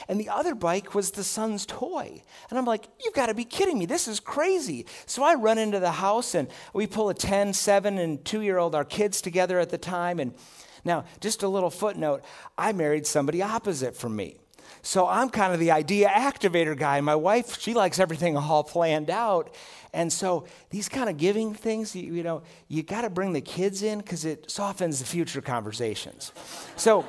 And 0.09 0.19
the 0.19 0.31
other 0.31 0.55
bike 0.55 0.95
was 0.95 1.11
the 1.11 1.25
son's 1.25 1.67
toy. 1.67 2.23
And 2.49 2.59
I'm 2.59 2.65
like, 2.65 2.89
you've 3.05 3.13
got 3.13 3.27
to 3.27 3.35
be 3.35 3.45
kidding 3.45 3.79
me. 3.79 3.85
This 3.85 4.09
is 4.09 4.21
crazy. 4.21 4.87
So 5.05 5.23
I 5.23 5.35
run 5.35 5.59
into 5.59 5.79
the 5.79 5.91
house, 5.91 6.35
and 6.35 6.49
we 6.73 6.87
pull 6.87 7.11
a 7.11 7.15
10, 7.15 7.53
7, 7.53 7.99
and 7.99 8.25
2 8.25 8.41
year 8.41 8.57
old, 8.57 8.75
our 8.75 8.85
kids 8.85 9.21
together 9.21 9.59
at 9.59 9.69
the 9.69 9.77
time, 9.77 10.19
and 10.19 10.35
now, 10.85 11.05
just 11.21 11.43
a 11.43 11.49
little 11.49 11.71
footnote 11.71 12.23
I 12.59 12.73
married 12.73 13.07
somebody 13.07 13.43
opposite 13.43 13.97
from 13.97 14.17
me. 14.17 14.37
So 14.85 15.07
I'm 15.07 15.31
kind 15.31 15.53
of 15.53 15.61
the 15.61 15.71
idea 15.71 16.09
activator 16.09 16.77
guy. 16.77 17.01
My 17.01 17.15
wife, 17.15 17.61
she 17.61 17.73
likes 17.73 18.01
everything 18.01 18.37
all 18.37 18.65
planned 18.65 19.11
out. 19.11 19.55
And 19.93 20.13
so 20.13 20.47
these 20.71 20.89
kind 20.89 21.09
of 21.09 21.17
giving 21.17 21.55
things, 21.55 21.95
you, 21.95 22.15
you 22.15 22.23
know, 22.25 22.43
you 22.67 22.83
got 22.83 23.03
to 23.03 23.11
bring 23.11 23.33
the 23.33 23.41
kids 23.41 23.83
in 23.83 23.99
because 23.99 24.25
it 24.25 24.51
softens 24.51 24.99
the 24.99 25.05
future 25.05 25.41
conversations. 25.41 26.33
So 26.75 27.05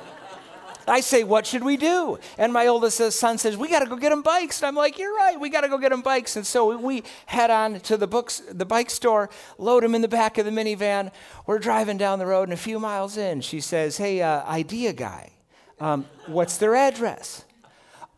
I 0.86 1.00
say, 1.00 1.24
What 1.24 1.46
should 1.46 1.64
we 1.64 1.76
do? 1.76 2.18
And 2.38 2.52
my 2.52 2.66
oldest 2.66 3.00
son 3.12 3.38
says, 3.38 3.56
We 3.56 3.68
got 3.68 3.80
to 3.80 3.86
go 3.86 3.96
get 3.96 4.10
them 4.10 4.22
bikes. 4.22 4.60
And 4.60 4.68
I'm 4.68 4.74
like, 4.74 4.98
You're 4.98 5.14
right, 5.14 5.38
we 5.38 5.48
got 5.48 5.62
to 5.62 5.68
go 5.68 5.78
get 5.78 5.90
them 5.90 6.02
bikes. 6.02 6.36
And 6.36 6.46
so 6.46 6.76
we 6.76 7.02
head 7.26 7.50
on 7.50 7.80
to 7.80 7.96
the 7.96 8.06
books, 8.06 8.42
the 8.50 8.66
bike 8.66 8.90
store, 8.90 9.30
load 9.58 9.82
them 9.82 9.94
in 9.94 10.02
the 10.02 10.08
back 10.08 10.38
of 10.38 10.44
the 10.44 10.50
minivan. 10.50 11.12
We're 11.46 11.58
driving 11.58 11.98
down 11.98 12.18
the 12.18 12.26
road, 12.26 12.44
and 12.44 12.52
a 12.52 12.56
few 12.56 12.78
miles 12.78 13.16
in, 13.16 13.40
she 13.40 13.60
says, 13.60 13.96
Hey, 13.96 14.22
uh, 14.22 14.44
idea 14.44 14.92
guy, 14.92 15.32
um, 15.80 16.06
what's 16.26 16.56
their 16.56 16.74
address? 16.74 17.43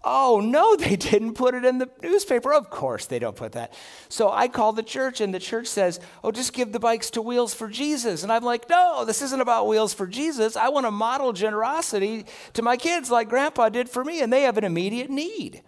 Oh, 0.09 0.41
no, 0.41 0.77
they 0.77 0.95
didn't 0.95 1.35
put 1.35 1.55
it 1.55 1.65
in 1.65 1.79
the 1.79 1.91
newspaper. 2.01 2.55
Of 2.55 2.71
course, 2.71 3.07
they 3.07 3.19
don't 3.19 3.35
put 3.35 3.53
that. 3.53 3.75
So 4.09 4.31
I 4.31 4.47
call 4.47 4.73
the 4.73 4.85
church, 4.85 5.21
and 5.21 5.35
the 5.35 5.41
church 5.41 5.67
says, 5.67 5.99
Oh, 6.23 6.31
just 6.31 6.53
give 6.53 6.71
the 6.73 6.79
bikes 6.79 7.11
to 7.11 7.23
Wheels 7.23 7.53
for 7.53 7.69
Jesus. 7.69 8.23
And 8.23 8.31
I'm 8.31 8.45
like, 8.45 8.71
No, 8.71 9.05
this 9.05 9.21
isn't 9.21 9.41
about 9.41 9.67
Wheels 9.67 9.93
for 9.93 10.07
Jesus. 10.07 10.57
I 10.57 10.69
want 10.69 10.87
to 10.87 10.93
model 10.93 11.33
generosity 11.33 12.25
to 12.53 12.63
my 12.63 12.77
kids 12.77 13.11
like 13.11 13.29
Grandpa 13.29 13.69
did 13.69 13.91
for 13.91 14.05
me, 14.05 14.23
and 14.23 14.33
they 14.33 14.43
have 14.43 14.57
an 14.57 14.65
immediate 14.65 15.11
need. 15.11 15.63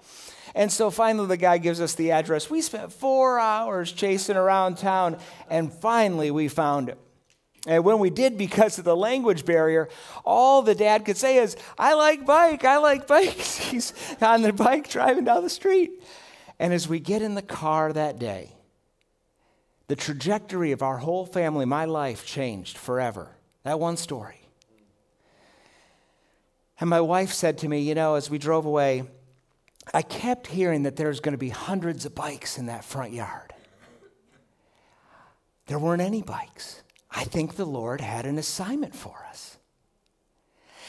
And 0.55 0.73
so 0.73 0.91
finally, 0.91 1.27
the 1.27 1.37
guy 1.37 1.59
gives 1.59 1.81
us 1.81 1.95
the 1.95 2.13
address. 2.13 2.49
We 2.49 2.63
spent 2.63 2.93
four 2.93 3.39
hours 3.39 3.93
chasing 3.93 4.37
around 4.37 4.79
town, 4.79 5.19
and 5.51 5.73
finally, 5.73 6.31
we 6.31 6.49
found 6.49 6.89
it. 6.89 6.99
And 7.67 7.85
when 7.85 7.99
we 7.99 8.11
did, 8.11 8.39
because 8.39 8.79
of 8.79 8.85
the 8.85 8.97
language 8.97 9.45
barrier, 9.45 9.89
all 10.25 10.63
the 10.63 10.75
dad 10.75 11.05
could 11.05 11.17
say 11.17 11.39
is, 11.39 11.57
I 11.79 11.95
like 11.95 12.25
bike, 12.25 12.65
I 12.65 12.79
like 12.79 13.07
bikes. 13.07 13.59
He's 13.71 13.93
on 14.21 14.43
the 14.43 14.53
bike 14.53 14.89
driving 14.89 15.25
down 15.25 15.43
the 15.43 15.51
street. 15.51 15.91
And 16.59 16.73
as 16.73 16.89
we 16.89 17.01
get 17.01 17.23
in 17.23 17.35
the 17.35 17.43
car 17.43 17.93
that 17.93 18.19
day, 18.19 18.53
the 19.89 19.97
trajectory 19.97 20.73
of 20.73 20.83
our 20.83 20.99
whole 20.99 21.27
family, 21.27 21.65
my 21.65 21.85
life 21.87 22.27
changed 22.27 22.77
forever. 22.77 23.31
That 23.65 23.81
one 23.81 23.97
story. 23.97 24.41
And 26.81 26.89
my 26.89 27.01
wife 27.01 27.33
said 27.33 27.59
to 27.59 27.69
me, 27.69 27.81
you 27.81 27.95
know, 27.95 28.15
as 28.15 28.31
we 28.31 28.39
drove 28.39 28.67
away, 28.67 29.03
I 29.93 30.03
kept 30.03 30.47
hearing 30.47 30.85
that 30.85 30.97
there's 30.97 31.21
going 31.21 31.33
to 31.33 31.39
be 31.39 31.49
hundreds 31.49 32.05
of 32.05 32.15
bikes 32.15 32.59
in 32.59 32.67
that 32.67 32.85
front 32.85 33.13
yard. 33.13 33.53
There 35.67 35.79
weren't 35.79 36.03
any 36.03 36.23
bikes. 36.23 36.83
I 37.11 37.25
think 37.25 37.57
the 37.57 37.65
Lord 37.65 38.01
had 38.01 38.27
an 38.27 38.39
assignment 38.39 38.95
for 38.95 39.27
us. 39.29 39.57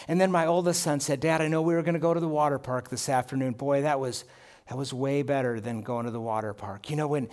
And 0.08 0.20
then 0.20 0.32
my 0.32 0.46
oldest 0.48 0.82
son 0.82 1.00
said, 1.00 1.20
Dad, 1.20 1.42
I 1.42 1.48
know 1.48 1.62
we 1.62 1.76
were 1.76 1.84
going 1.84 1.94
to 1.94 2.00
go 2.00 2.14
to 2.14 2.20
the 2.20 2.28
water 2.28 2.58
park 2.58 2.90
this 2.90 3.10
afternoon. 3.10 3.54
Boy, 3.54 3.84
that 3.84 4.00
was, 4.00 4.26
that 4.68 4.78
was 4.78 4.94
way 4.94 5.22
better 5.22 5.60
than 5.60 5.82
going 5.82 6.06
to 6.06 6.12
the 6.12 6.20
water 6.20 6.54
park. 6.54 6.90
You 6.90 6.96
know, 6.96 7.08
when 7.08 7.30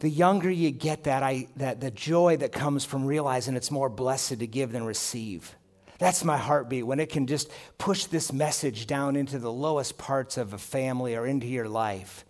the 0.00 0.10
younger 0.10 0.50
you 0.50 0.70
get 0.70 1.04
that, 1.04 1.22
I, 1.22 1.48
that 1.56 1.80
the 1.80 1.90
joy 1.90 2.36
that 2.38 2.52
comes 2.52 2.84
from 2.84 3.06
realizing 3.06 3.54
it's 3.54 3.70
more 3.70 3.88
blessed 3.88 4.40
to 4.40 4.46
give 4.46 4.72
than 4.72 4.84
receive. 4.84 5.54
That's 5.98 6.24
my 6.24 6.36
heartbeat 6.36 6.86
when 6.86 7.00
it 7.00 7.10
can 7.10 7.26
just 7.26 7.50
push 7.78 8.04
this 8.04 8.32
message 8.32 8.86
down 8.86 9.16
into 9.16 9.38
the 9.38 9.52
lowest 9.52 9.96
parts 9.96 10.36
of 10.36 10.52
a 10.52 10.58
family 10.58 11.14
or 11.14 11.26
into 11.26 11.46
your 11.46 11.68
life. 11.68 12.24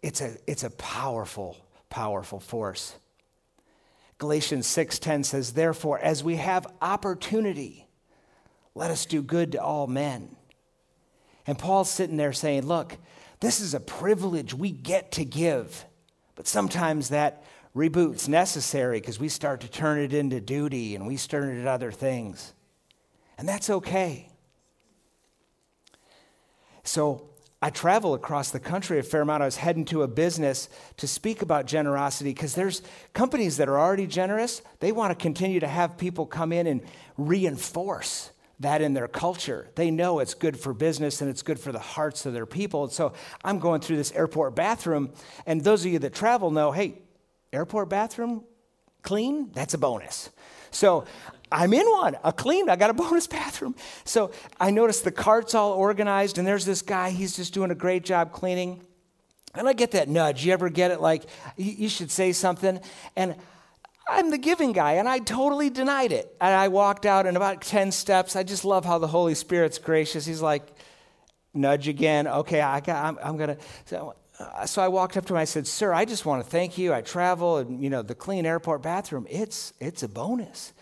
It's 0.00 0.20
a, 0.20 0.36
it's 0.46 0.64
a 0.64 0.70
powerful, 0.70 1.56
powerful 1.90 2.40
force. 2.40 2.94
Galatians 4.24 4.66
6:10 4.66 5.22
says, 5.22 5.52
"Therefore, 5.52 5.98
as 5.98 6.24
we 6.24 6.36
have 6.36 6.66
opportunity, 6.80 7.86
let 8.74 8.90
us 8.90 9.04
do 9.04 9.22
good 9.22 9.52
to 9.52 9.62
all 9.62 9.86
men." 9.86 10.36
And 11.46 11.58
Paul's 11.58 11.90
sitting 11.90 12.16
there 12.16 12.32
saying, 12.32 12.66
"Look, 12.66 12.96
this 13.40 13.60
is 13.60 13.74
a 13.74 13.80
privilege 13.80 14.54
we 14.54 14.70
get 14.70 15.12
to 15.12 15.24
give. 15.26 15.84
But 16.34 16.46
sometimes 16.46 17.10
that 17.10 17.44
reboot's 17.76 18.26
necessary 18.26 19.00
because 19.00 19.20
we 19.20 19.28
start 19.28 19.60
to 19.60 19.68
turn 19.68 20.00
it 20.00 20.14
into 20.14 20.40
duty 20.40 20.94
and 20.94 21.06
we 21.06 21.18
turn 21.18 21.50
it 21.50 21.58
into 21.58 21.70
other 21.70 21.92
things. 21.92 22.54
And 23.36 23.46
that's 23.46 23.68
okay. 23.68 24.30
So 26.84 27.28
I 27.64 27.70
travel 27.70 28.12
across 28.12 28.50
the 28.50 28.60
country 28.60 28.98
a 28.98 29.02
fair 29.02 29.22
amount. 29.22 29.42
I 29.42 29.46
was 29.46 29.56
heading 29.56 29.86
to 29.86 30.02
a 30.02 30.06
business 30.06 30.68
to 30.98 31.08
speak 31.08 31.40
about 31.40 31.64
generosity 31.64 32.28
because 32.28 32.54
there's 32.54 32.82
companies 33.14 33.56
that 33.56 33.70
are 33.70 33.80
already 33.80 34.06
generous. 34.06 34.60
They 34.80 34.92
want 34.92 35.18
to 35.18 35.22
continue 35.22 35.60
to 35.60 35.66
have 35.66 35.96
people 35.96 36.26
come 36.26 36.52
in 36.52 36.66
and 36.66 36.82
reinforce 37.16 38.32
that 38.60 38.82
in 38.82 38.92
their 38.92 39.08
culture. 39.08 39.70
They 39.76 39.90
know 39.90 40.18
it's 40.18 40.34
good 40.34 40.60
for 40.60 40.74
business 40.74 41.22
and 41.22 41.30
it's 41.30 41.40
good 41.40 41.58
for 41.58 41.72
the 41.72 41.78
hearts 41.78 42.26
of 42.26 42.34
their 42.34 42.44
people. 42.44 42.84
And 42.84 42.92
so 42.92 43.14
I'm 43.42 43.60
going 43.60 43.80
through 43.80 43.96
this 43.96 44.12
airport 44.12 44.54
bathroom, 44.54 45.14
and 45.46 45.64
those 45.64 45.86
of 45.86 45.90
you 45.90 45.98
that 46.00 46.12
travel 46.12 46.50
know 46.50 46.70
hey, 46.70 46.98
airport 47.50 47.88
bathroom 47.88 48.44
clean, 49.00 49.52
that's 49.54 49.72
a 49.72 49.78
bonus. 49.78 50.28
So 50.70 51.06
I'm 51.50 51.72
in 51.72 51.86
one, 51.86 52.16
a 52.24 52.32
clean, 52.32 52.68
I 52.68 52.76
got 52.76 52.90
a 52.90 52.94
bonus 53.04 53.26
bathroom. 53.26 53.74
So 54.04 54.30
I 54.60 54.70
noticed 54.70 55.04
the 55.04 55.12
cart's 55.12 55.54
all 55.54 55.72
organized, 55.72 56.38
and 56.38 56.46
there's 56.46 56.64
this 56.64 56.82
guy, 56.82 57.10
he's 57.10 57.36
just 57.36 57.54
doing 57.54 57.70
a 57.70 57.74
great 57.74 58.04
job 58.04 58.32
cleaning. 58.32 58.82
And 59.54 59.68
I 59.68 59.72
get 59.72 59.92
that 59.92 60.08
nudge. 60.08 60.44
You 60.44 60.52
ever 60.52 60.68
get 60.68 60.90
it 60.90 61.00
like, 61.00 61.22
you 61.56 61.88
should 61.88 62.10
say 62.10 62.32
something? 62.32 62.80
And 63.14 63.36
I'm 64.08 64.30
the 64.30 64.38
giving 64.38 64.72
guy, 64.72 64.94
and 64.94 65.08
I 65.08 65.18
totally 65.20 65.70
denied 65.70 66.12
it. 66.12 66.34
And 66.40 66.52
I 66.52 66.68
walked 66.68 67.06
out 67.06 67.26
in 67.26 67.36
about 67.36 67.62
10 67.62 67.92
steps. 67.92 68.36
I 68.36 68.42
just 68.42 68.64
love 68.64 68.84
how 68.84 68.98
the 68.98 69.06
Holy 69.06 69.34
Spirit's 69.34 69.78
gracious. 69.78 70.26
He's 70.26 70.42
like, 70.42 70.66
nudge 71.54 71.88
again. 71.88 72.26
Okay, 72.26 72.60
I 72.60 72.82
I'm 72.86 73.36
going 73.36 73.56
to. 73.56 73.58
So, 73.86 74.16
uh, 74.38 74.66
so 74.66 74.82
I 74.82 74.88
walked 74.88 75.16
up 75.16 75.24
to 75.26 75.34
him. 75.34 75.38
I 75.38 75.44
said, 75.44 75.66
Sir, 75.66 75.94
I 75.94 76.04
just 76.04 76.26
want 76.26 76.44
to 76.44 76.50
thank 76.50 76.76
you. 76.76 76.92
I 76.92 77.00
travel, 77.00 77.58
and, 77.58 77.82
you 77.82 77.88
know, 77.88 78.02
the 78.02 78.14
clean 78.14 78.44
airport 78.44 78.82
bathroom, 78.82 79.26
it's, 79.30 79.72
it's 79.80 80.02
a 80.02 80.08
bonus. 80.08 80.72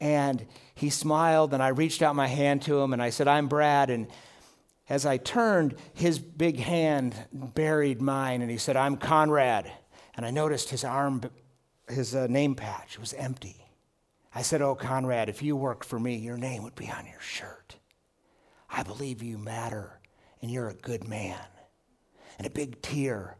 And 0.00 0.46
he 0.74 0.90
smiled, 0.90 1.54
and 1.54 1.62
I 1.62 1.68
reached 1.68 2.02
out 2.02 2.14
my 2.14 2.26
hand 2.26 2.62
to 2.62 2.80
him, 2.80 2.92
and 2.92 3.02
I 3.02 3.10
said, 3.10 3.28
I'm 3.28 3.48
Brad. 3.48 3.90
And 3.90 4.08
as 4.88 5.06
I 5.06 5.16
turned, 5.16 5.74
his 5.94 6.18
big 6.18 6.58
hand 6.58 7.14
buried 7.32 8.02
mine, 8.02 8.42
and 8.42 8.50
he 8.50 8.58
said, 8.58 8.76
I'm 8.76 8.96
Conrad. 8.96 9.70
And 10.14 10.26
I 10.26 10.30
noticed 10.30 10.70
his 10.70 10.84
arm 10.84 11.22
his 11.88 12.14
uh, 12.14 12.26
name 12.26 12.54
patch 12.54 12.98
was 12.98 13.14
empty. 13.14 13.64
I 14.34 14.42
said, 14.42 14.60
Oh, 14.60 14.74
Conrad, 14.74 15.28
if 15.28 15.42
you 15.42 15.56
worked 15.56 15.84
for 15.84 15.98
me, 15.98 16.16
your 16.16 16.36
name 16.36 16.62
would 16.64 16.74
be 16.74 16.90
on 16.90 17.06
your 17.06 17.20
shirt. 17.20 17.76
I 18.68 18.82
believe 18.82 19.22
you 19.22 19.38
matter 19.38 20.00
and 20.42 20.50
you're 20.50 20.68
a 20.68 20.74
good 20.74 21.08
man. 21.08 21.38
And 22.38 22.46
a 22.46 22.50
big 22.50 22.82
tear 22.82 23.36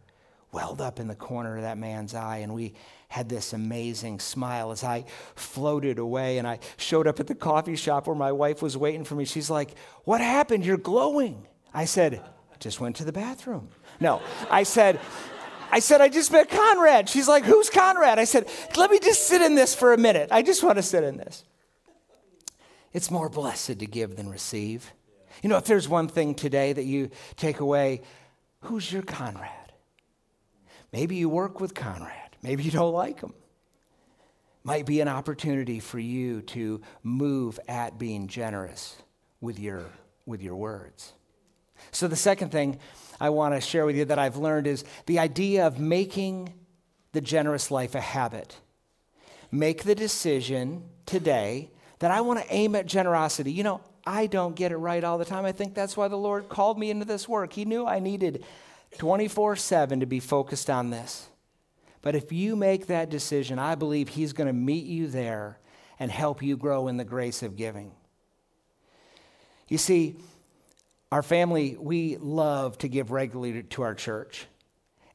welled 0.52 0.80
up 0.80 0.98
in 0.98 1.08
the 1.08 1.14
corner 1.14 1.56
of 1.56 1.62
that 1.62 1.76
man's 1.76 2.14
eye, 2.14 2.38
and 2.38 2.54
we 2.54 2.74
had 3.08 3.28
this 3.28 3.52
amazing 3.52 4.18
smile 4.18 4.70
as 4.72 4.82
I 4.82 5.04
floated 5.34 5.98
away. 5.98 6.38
And 6.38 6.46
I 6.46 6.58
showed 6.76 7.06
up 7.06 7.20
at 7.20 7.26
the 7.26 7.34
coffee 7.34 7.76
shop 7.76 8.06
where 8.06 8.16
my 8.16 8.32
wife 8.32 8.62
was 8.62 8.76
waiting 8.76 9.04
for 9.04 9.14
me. 9.14 9.24
She's 9.24 9.50
like, 9.50 9.74
What 10.04 10.20
happened? 10.20 10.64
You're 10.64 10.76
glowing. 10.76 11.46
I 11.72 11.84
said, 11.84 12.22
Just 12.58 12.80
went 12.80 12.96
to 12.96 13.04
the 13.04 13.12
bathroom. 13.12 13.68
No, 14.00 14.20
I 14.50 14.64
said, 14.64 15.00
I 15.70 15.80
said, 15.80 16.00
I 16.00 16.08
just 16.08 16.30
met 16.32 16.48
Conrad. 16.48 17.08
She's 17.08 17.28
like, 17.28 17.44
Who's 17.44 17.70
Conrad? 17.70 18.18
I 18.18 18.24
said, 18.24 18.48
Let 18.76 18.90
me 18.90 18.98
just 18.98 19.26
sit 19.26 19.42
in 19.42 19.54
this 19.54 19.74
for 19.74 19.92
a 19.92 19.98
minute. 19.98 20.28
I 20.30 20.42
just 20.42 20.62
want 20.62 20.76
to 20.76 20.82
sit 20.82 21.04
in 21.04 21.16
this. 21.16 21.44
It's 22.92 23.10
more 23.10 23.28
blessed 23.28 23.78
to 23.78 23.86
give 23.86 24.16
than 24.16 24.28
receive. 24.28 24.92
You 25.42 25.50
know, 25.50 25.58
if 25.58 25.64
there's 25.64 25.88
one 25.88 26.08
thing 26.08 26.34
today 26.34 26.72
that 26.72 26.84
you 26.84 27.10
take 27.36 27.60
away, 27.60 28.02
who's 28.60 28.90
your 28.90 29.02
Conrad? 29.02 29.50
Maybe 30.92 31.16
you 31.16 31.28
work 31.28 31.60
with 31.60 31.74
Conrad, 31.74 32.25
maybe 32.42 32.62
you 32.62 32.70
don't 32.70 32.92
like 32.92 33.20
them. 33.20 33.34
Might 34.64 34.86
be 34.86 35.00
an 35.00 35.08
opportunity 35.08 35.80
for 35.80 35.98
you 35.98 36.42
to 36.42 36.80
move 37.02 37.60
at 37.68 37.98
being 37.98 38.26
generous 38.26 38.96
with 39.40 39.58
your, 39.58 39.86
with 40.24 40.42
your 40.42 40.56
words. 40.56 41.12
So, 41.92 42.08
the 42.08 42.16
second 42.16 42.50
thing 42.50 42.78
I 43.20 43.30
want 43.30 43.54
to 43.54 43.60
share 43.60 43.86
with 43.86 43.96
you 43.96 44.06
that 44.06 44.18
I've 44.18 44.36
learned 44.36 44.66
is 44.66 44.84
the 45.06 45.18
idea 45.18 45.66
of 45.66 45.78
making 45.78 46.52
the 47.12 47.20
generous 47.20 47.70
life 47.70 47.94
a 47.94 48.00
habit. 48.00 48.58
Make 49.50 49.84
the 49.84 49.94
decision 49.94 50.84
today 51.06 51.70
that 52.00 52.10
I 52.10 52.20
want 52.20 52.40
to 52.40 52.52
aim 52.52 52.74
at 52.74 52.86
generosity. 52.86 53.52
You 53.52 53.62
know, 53.62 53.80
I 54.06 54.26
don't 54.26 54.54
get 54.54 54.72
it 54.72 54.76
right 54.76 55.02
all 55.02 55.18
the 55.18 55.24
time. 55.24 55.44
I 55.44 55.52
think 55.52 55.74
that's 55.74 55.96
why 55.96 56.08
the 56.08 56.16
Lord 56.16 56.48
called 56.48 56.78
me 56.78 56.90
into 56.90 57.04
this 57.04 57.28
work. 57.28 57.52
He 57.52 57.64
knew 57.64 57.86
I 57.86 57.98
needed 57.98 58.44
24 58.98 59.56
7 59.56 60.00
to 60.00 60.06
be 60.06 60.20
focused 60.20 60.70
on 60.70 60.90
this. 60.90 61.28
But 62.06 62.14
if 62.14 62.30
you 62.30 62.54
make 62.54 62.86
that 62.86 63.10
decision, 63.10 63.58
I 63.58 63.74
believe 63.74 64.10
He's 64.10 64.32
going 64.32 64.46
to 64.46 64.52
meet 64.52 64.86
you 64.86 65.08
there 65.08 65.58
and 65.98 66.08
help 66.08 66.40
you 66.40 66.56
grow 66.56 66.86
in 66.86 66.98
the 66.98 67.04
grace 67.04 67.42
of 67.42 67.56
giving. 67.56 67.90
You 69.66 69.76
see, 69.76 70.14
our 71.10 71.24
family, 71.24 71.76
we 71.76 72.16
love 72.18 72.78
to 72.78 72.88
give 72.88 73.10
regularly 73.10 73.60
to 73.60 73.82
our 73.82 73.96
church. 73.96 74.46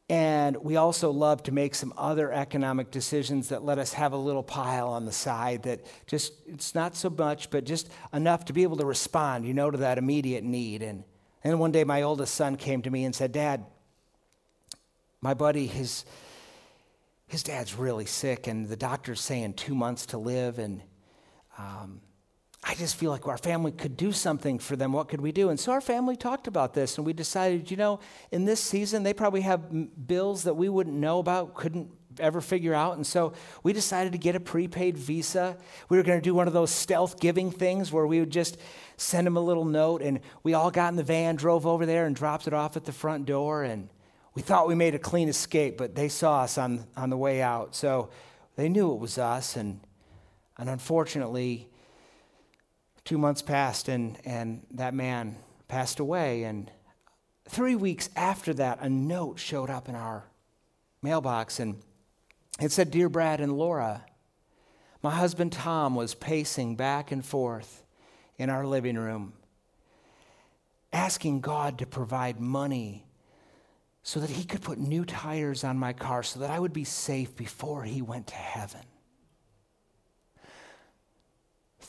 And 0.09 0.57
we 0.57 0.75
also 0.75 1.11
love 1.11 1.43
to 1.43 1.53
make 1.53 1.75
some 1.75 1.93
other 1.95 2.29
economic 2.29 2.91
decisions 2.91 3.47
that 3.47 3.63
let 3.63 3.79
us 3.79 3.93
have 3.93 4.11
a 4.11 4.17
little 4.17 4.43
pile 4.43 4.89
on 4.89 5.05
the 5.05 5.13
side 5.13 5.63
that 5.63 5.85
just, 6.07 6.33
it's 6.45 6.75
not 6.75 6.97
so 6.97 7.09
much, 7.09 7.49
but 7.51 7.63
just 7.63 7.89
enough 8.11 8.43
to 8.43 8.51
be 8.51 8.63
able 8.63 8.75
to 8.75 8.85
respond, 8.85 9.45
you 9.45 9.53
know, 9.53 9.71
to 9.71 9.77
that 9.77 9.97
immediate 9.97 10.43
need. 10.43 10.81
And 10.81 11.05
then 11.41 11.57
one 11.57 11.71
day 11.71 11.85
my 11.85 12.01
oldest 12.01 12.35
son 12.35 12.57
came 12.57 12.81
to 12.81 12.89
me 12.89 13.05
and 13.05 13.15
said, 13.15 13.31
Dad, 13.31 13.63
my 15.21 15.33
buddy, 15.33 15.67
his, 15.67 16.03
his 17.31 17.43
dad's 17.43 17.75
really 17.75 18.05
sick, 18.05 18.47
and 18.47 18.67
the 18.67 18.75
doctor's 18.75 19.21
saying 19.21 19.53
two 19.53 19.73
months 19.73 20.07
to 20.07 20.17
live. 20.17 20.59
And 20.59 20.81
um, 21.57 22.01
I 22.61 22.75
just 22.75 22.97
feel 22.97 23.09
like 23.09 23.25
our 23.25 23.37
family 23.37 23.71
could 23.71 23.95
do 23.95 24.11
something 24.11 24.59
for 24.59 24.75
them. 24.75 24.91
What 24.91 25.07
could 25.07 25.21
we 25.21 25.31
do? 25.31 25.49
And 25.49 25.57
so 25.57 25.71
our 25.71 25.79
family 25.79 26.17
talked 26.17 26.47
about 26.47 26.73
this, 26.73 26.97
and 26.97 27.07
we 27.07 27.13
decided, 27.13 27.71
you 27.71 27.77
know, 27.77 28.01
in 28.31 28.43
this 28.43 28.59
season, 28.59 29.03
they 29.03 29.13
probably 29.13 29.41
have 29.41 30.07
bills 30.07 30.43
that 30.43 30.55
we 30.55 30.67
wouldn't 30.67 30.97
know 30.97 31.19
about, 31.19 31.55
couldn't 31.55 31.89
ever 32.19 32.41
figure 32.41 32.73
out. 32.73 32.97
And 32.97 33.07
so 33.07 33.31
we 33.63 33.71
decided 33.71 34.11
to 34.11 34.17
get 34.17 34.35
a 34.35 34.39
prepaid 34.41 34.97
visa. 34.97 35.55
We 35.87 35.95
were 35.95 36.03
going 36.03 36.19
to 36.19 36.23
do 36.23 36.35
one 36.35 36.47
of 36.47 36.53
those 36.53 36.69
stealth 36.69 37.17
giving 37.21 37.49
things 37.49 37.93
where 37.93 38.05
we 38.05 38.19
would 38.19 38.29
just 38.29 38.57
send 38.97 39.25
them 39.25 39.37
a 39.37 39.41
little 39.41 39.63
note, 39.63 40.01
and 40.01 40.19
we 40.43 40.53
all 40.53 40.69
got 40.69 40.89
in 40.89 40.97
the 40.97 41.03
van, 41.03 41.37
drove 41.37 41.65
over 41.65 41.85
there, 41.85 42.07
and 42.07 42.13
dropped 42.13 42.45
it 42.47 42.53
off 42.53 42.75
at 42.75 42.83
the 42.83 42.91
front 42.91 43.25
door. 43.25 43.63
And 43.63 43.87
we 44.33 44.41
thought 44.41 44.67
we 44.67 44.75
made 44.75 44.95
a 44.95 44.99
clean 44.99 45.27
escape, 45.27 45.77
but 45.77 45.95
they 45.95 46.07
saw 46.07 46.41
us 46.41 46.57
on, 46.57 46.85
on 46.95 47.09
the 47.09 47.17
way 47.17 47.41
out. 47.41 47.75
So 47.75 48.09
they 48.55 48.69
knew 48.69 48.93
it 48.93 48.99
was 48.99 49.17
us. 49.17 49.57
And, 49.57 49.81
and 50.57 50.69
unfortunately, 50.69 51.67
two 53.03 53.17
months 53.17 53.41
passed 53.41 53.89
and, 53.89 54.17
and 54.23 54.65
that 54.71 54.93
man 54.93 55.35
passed 55.67 55.99
away. 55.99 56.43
And 56.43 56.71
three 57.47 57.75
weeks 57.75 58.09
after 58.15 58.53
that, 58.53 58.79
a 58.81 58.89
note 58.89 59.37
showed 59.37 59.69
up 59.69 59.89
in 59.89 59.95
our 59.95 60.23
mailbox 61.01 61.59
and 61.59 61.81
it 62.59 62.71
said, 62.71 62.91
Dear 62.91 63.09
Brad 63.09 63.41
and 63.41 63.57
Laura, 63.57 64.05
my 65.01 65.11
husband 65.11 65.51
Tom 65.51 65.95
was 65.95 66.13
pacing 66.13 66.75
back 66.75 67.11
and 67.11 67.25
forth 67.25 67.83
in 68.37 68.49
our 68.49 68.65
living 68.65 68.97
room, 68.97 69.33
asking 70.93 71.41
God 71.41 71.79
to 71.79 71.85
provide 71.85 72.39
money 72.39 73.05
so 74.03 74.19
that 74.19 74.29
he 74.29 74.43
could 74.43 74.61
put 74.61 74.79
new 74.79 75.05
tires 75.05 75.63
on 75.63 75.77
my 75.77 75.93
car 75.93 76.23
so 76.23 76.39
that 76.39 76.49
I 76.49 76.59
would 76.59 76.73
be 76.73 76.83
safe 76.83 77.35
before 77.35 77.83
he 77.83 78.01
went 78.01 78.27
to 78.27 78.35
heaven 78.35 78.81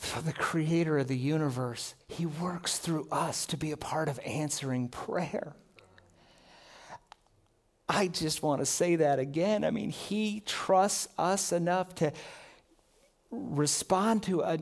for 0.03 0.21
the 0.21 0.33
creator 0.33 0.97
of 0.97 1.07
the 1.07 1.17
universe, 1.17 1.95
he 2.07 2.25
works 2.25 2.77
through 2.77 3.07
us 3.11 3.45
to 3.47 3.57
be 3.57 3.71
a 3.71 3.77
part 3.77 4.09
of 4.09 4.19
answering 4.25 4.89
prayer. 4.89 5.55
I 7.87 8.07
just 8.07 8.43
want 8.43 8.61
to 8.61 8.65
say 8.65 8.97
that 8.97 9.19
again. 9.19 9.63
I 9.63 9.71
mean, 9.71 9.89
he 9.89 10.41
trusts 10.45 11.07
us 11.17 11.51
enough 11.51 11.95
to 11.95 12.11
respond 13.31 14.23
to 14.23 14.41
a, 14.41 14.59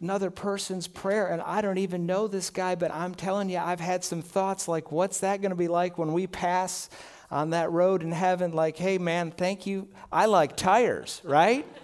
another 0.00 0.30
person's 0.30 0.86
prayer. 0.86 1.28
And 1.28 1.42
I 1.42 1.60
don't 1.60 1.78
even 1.78 2.06
know 2.06 2.26
this 2.26 2.50
guy, 2.50 2.74
but 2.74 2.92
I'm 2.92 3.14
telling 3.14 3.50
you, 3.50 3.58
I've 3.58 3.80
had 3.80 4.04
some 4.04 4.22
thoughts 4.22 4.68
like, 4.68 4.90
what's 4.90 5.20
that 5.20 5.40
going 5.40 5.50
to 5.50 5.56
be 5.56 5.68
like 5.68 5.98
when 5.98 6.12
we 6.12 6.26
pass 6.26 6.88
on 7.30 7.50
that 7.50 7.70
road 7.70 8.02
in 8.02 8.12
heaven? 8.12 8.52
Like, 8.52 8.76
hey, 8.76 8.98
man, 8.98 9.30
thank 9.30 9.66
you. 9.66 9.88
I 10.10 10.26
like 10.26 10.56
tires, 10.56 11.20
right? 11.24 11.66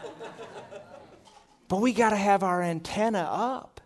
But 1.68 1.80
we 1.80 1.92
got 1.92 2.10
to 2.10 2.16
have 2.16 2.44
our 2.44 2.62
antenna 2.62 3.28
up. 3.28 3.80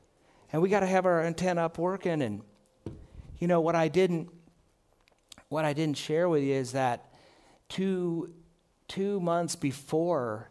and 0.52 0.60
we 0.60 0.68
got 0.68 0.80
to 0.80 0.86
have 0.86 1.06
our 1.06 1.22
antenna 1.22 1.64
up 1.64 1.78
working. 1.78 2.20
And 2.20 2.42
you 3.38 3.46
know 3.46 3.62
what 3.62 3.74
I 3.74 3.88
didn't, 3.88 4.28
what 5.48 5.64
I 5.64 5.72
didn't 5.72 5.96
share 5.96 6.28
with 6.28 6.42
you 6.42 6.52
is 6.52 6.72
that 6.72 7.10
two 7.70 8.34
two 8.86 9.20
months 9.20 9.54
before 9.54 10.49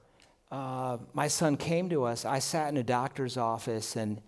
uh, 0.51 0.98
my 1.13 1.27
son 1.27 1.58
came 1.58 1.89
to 1.89 2.03
us, 2.03 2.25
I 2.25 2.39
sat 2.39 2.70
in 2.70 2.77
a 2.77 2.84
doctor's 2.84 3.38
office 3.38 3.96
and 3.96 4.22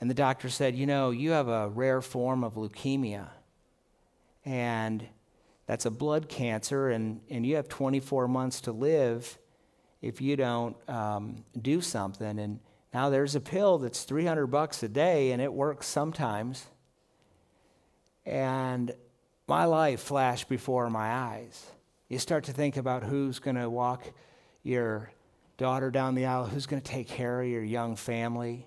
and 0.00 0.10
the 0.10 0.14
doctor 0.14 0.48
said, 0.50 0.76
you 0.76 0.86
know, 0.86 1.10
you 1.10 1.30
have 1.30 1.48
a 1.48 1.68
rare 1.68 2.02
form 2.02 2.44
of 2.44 2.54
leukemia, 2.54 3.28
and 4.44 5.06
that's 5.66 5.86
a 5.86 5.90
blood 5.90 6.28
cancer, 6.28 6.90
and, 6.90 7.20
and 7.30 7.46
you 7.46 7.56
have 7.56 7.68
24 7.68 8.28
months 8.28 8.60
to 8.62 8.72
live 8.72 9.38
if 10.02 10.20
you 10.20 10.36
don't 10.36 10.76
um, 10.88 11.44
do 11.60 11.80
something. 11.80 12.38
And 12.38 12.60
now 12.92 13.08
there's 13.08 13.34
a 13.34 13.40
pill 13.40 13.78
that's 13.78 14.04
300 14.04 14.46
bucks 14.46 14.82
a 14.82 14.88
day, 14.88 15.32
and 15.32 15.40
it 15.40 15.52
works 15.52 15.86
sometimes. 15.86 16.66
And 18.26 18.92
my 19.48 19.64
life 19.64 20.00
flashed 20.00 20.48
before 20.48 20.90
my 20.90 21.10
eyes. 21.10 21.66
You 22.08 22.18
start 22.18 22.44
to 22.44 22.52
think 22.52 22.76
about 22.76 23.02
who's 23.02 23.38
going 23.38 23.56
to 23.56 23.70
walk 23.70 24.04
your 24.62 25.10
daughter 25.56 25.90
down 25.90 26.14
the 26.14 26.26
aisle, 26.26 26.46
who's 26.46 26.66
going 26.66 26.82
to 26.82 26.90
take 26.90 27.08
care 27.08 27.40
of 27.40 27.48
your 27.48 27.62
young 27.62 27.96
family. 27.96 28.66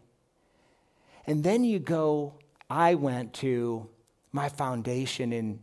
And 1.25 1.43
then 1.43 1.63
you 1.63 1.79
go, 1.79 2.36
I 2.69 2.96
went 2.96 3.34
to 3.36 3.88
my 4.31 4.50
foundation 4.50 5.34
in, 5.34 5.60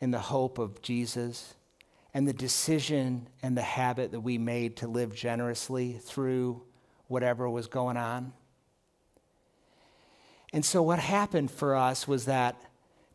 in 0.00 0.10
the 0.10 0.18
hope 0.18 0.58
of 0.58 0.82
Jesus 0.82 1.54
and 2.14 2.26
the 2.26 2.32
decision 2.32 3.28
and 3.42 3.56
the 3.56 3.62
habit 3.62 4.12
that 4.12 4.20
we 4.20 4.38
made 4.38 4.76
to 4.78 4.88
live 4.88 5.14
generously 5.14 6.00
through 6.02 6.62
whatever 7.08 7.48
was 7.48 7.66
going 7.66 7.96
on. 7.96 8.32
And 10.52 10.64
so, 10.64 10.82
what 10.82 10.98
happened 10.98 11.50
for 11.50 11.76
us 11.76 12.08
was 12.08 12.24
that 12.24 12.56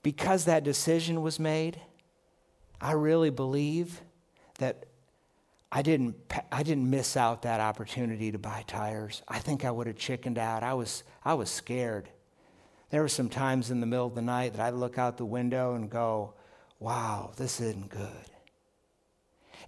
because 0.04 0.46
that 0.46 0.64
decision 0.64 1.22
was 1.22 1.40
made, 1.40 1.80
I 2.80 2.92
really 2.92 3.30
believe 3.30 4.02
that 4.60 4.86
I 5.72 5.82
didn't, 5.82 6.16
I 6.52 6.64
didn't 6.64 6.90
miss 6.90 7.16
out 7.16 7.44
that 7.44 7.62
opportunity 7.62 8.32
to 8.32 8.38
buy 8.38 8.66
tires. 8.68 9.22
I 9.28 9.40
think 9.40 9.64
I 9.64 9.72
would 9.72 9.88
have 9.88 9.96
chickened 9.96 10.38
out. 10.38 10.64
I 10.64 10.74
was, 10.74 11.04
I 11.24 11.34
was 11.34 11.50
scared. 11.50 12.10
There 12.90 13.02
were 13.02 13.08
some 13.08 13.30
times 13.30 13.72
in 13.72 13.80
the 13.80 13.86
middle 13.86 14.08
of 14.08 14.16
the 14.16 14.22
night 14.22 14.54
that 14.54 14.62
I'd 14.62 14.74
look 14.74 14.98
out 14.98 15.18
the 15.18 15.26
window 15.26 15.76
and 15.76 15.90
go, 15.90 16.34
wow, 16.80 17.32
this 17.38 17.62
isn't 17.62 17.90
good. 17.90 18.10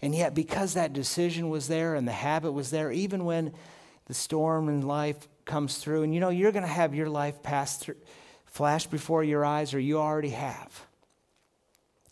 And 0.02 0.14
yet, 0.14 0.36
because 0.36 0.74
that 0.74 0.92
decision 0.92 1.50
was 1.50 1.70
there 1.70 1.96
and 1.96 2.06
the 2.06 2.12
habit 2.12 2.52
was 2.52 2.70
there, 2.70 2.92
even 2.92 3.24
when 3.24 3.54
the 4.08 4.14
storm 4.14 4.68
in 4.68 4.86
life 4.86 5.30
comes 5.46 5.78
through, 5.78 6.04
and 6.04 6.14
you 6.14 6.20
know, 6.20 6.30
you're 6.30 6.52
going 6.52 6.66
to 6.66 6.68
have 6.68 6.94
your 6.94 7.10
life 7.10 7.42
pass 7.42 7.78
through, 7.78 7.96
flash 8.46 8.88
before 8.88 9.24
your 9.24 9.46
eyes, 9.46 9.74
or 9.74 9.80
you 9.80 10.00
already 10.00 10.32
have. 10.32 10.86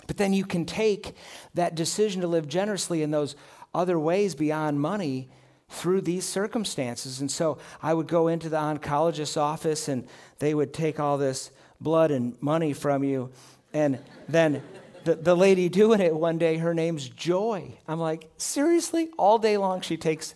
But 0.07 0.15
then 0.15 0.31
you 0.31 0.45
can 0.45 0.65
take 0.65 1.15
that 1.53 1.75
decision 1.75 2.21
to 2.21 2.27
live 2.27 2.47
generously 2.47 3.03
in 3.03 3.11
those 3.11 3.35
other 3.73 3.97
ways 3.99 4.35
beyond 4.35 4.79
money 4.79 5.29
through 5.69 6.01
these 6.01 6.25
circumstances. 6.25 7.21
And 7.21 7.31
so 7.31 7.57
I 7.81 7.93
would 7.93 8.07
go 8.07 8.27
into 8.27 8.49
the 8.49 8.57
oncologist's 8.57 9.37
office 9.37 9.87
and 9.87 10.07
they 10.39 10.53
would 10.53 10.73
take 10.73 10.99
all 10.99 11.17
this 11.17 11.51
blood 11.79 12.11
and 12.11 12.39
money 12.41 12.73
from 12.73 13.03
you. 13.03 13.31
And 13.73 13.99
then 14.27 14.61
the, 15.03 15.15
the 15.15 15.35
lady 15.35 15.69
doing 15.69 16.01
it 16.01 16.13
one 16.13 16.37
day, 16.37 16.57
her 16.57 16.73
name's 16.73 17.07
Joy. 17.09 17.73
I'm 17.87 17.99
like, 17.99 18.29
seriously? 18.37 19.09
All 19.17 19.39
day 19.39 19.57
long 19.57 19.81
she 19.81 19.97
takes, 19.97 20.35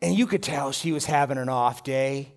and 0.00 0.16
you 0.16 0.26
could 0.26 0.42
tell 0.42 0.72
she 0.72 0.92
was 0.92 1.04
having 1.04 1.38
an 1.38 1.48
off 1.48 1.82
day. 1.82 2.32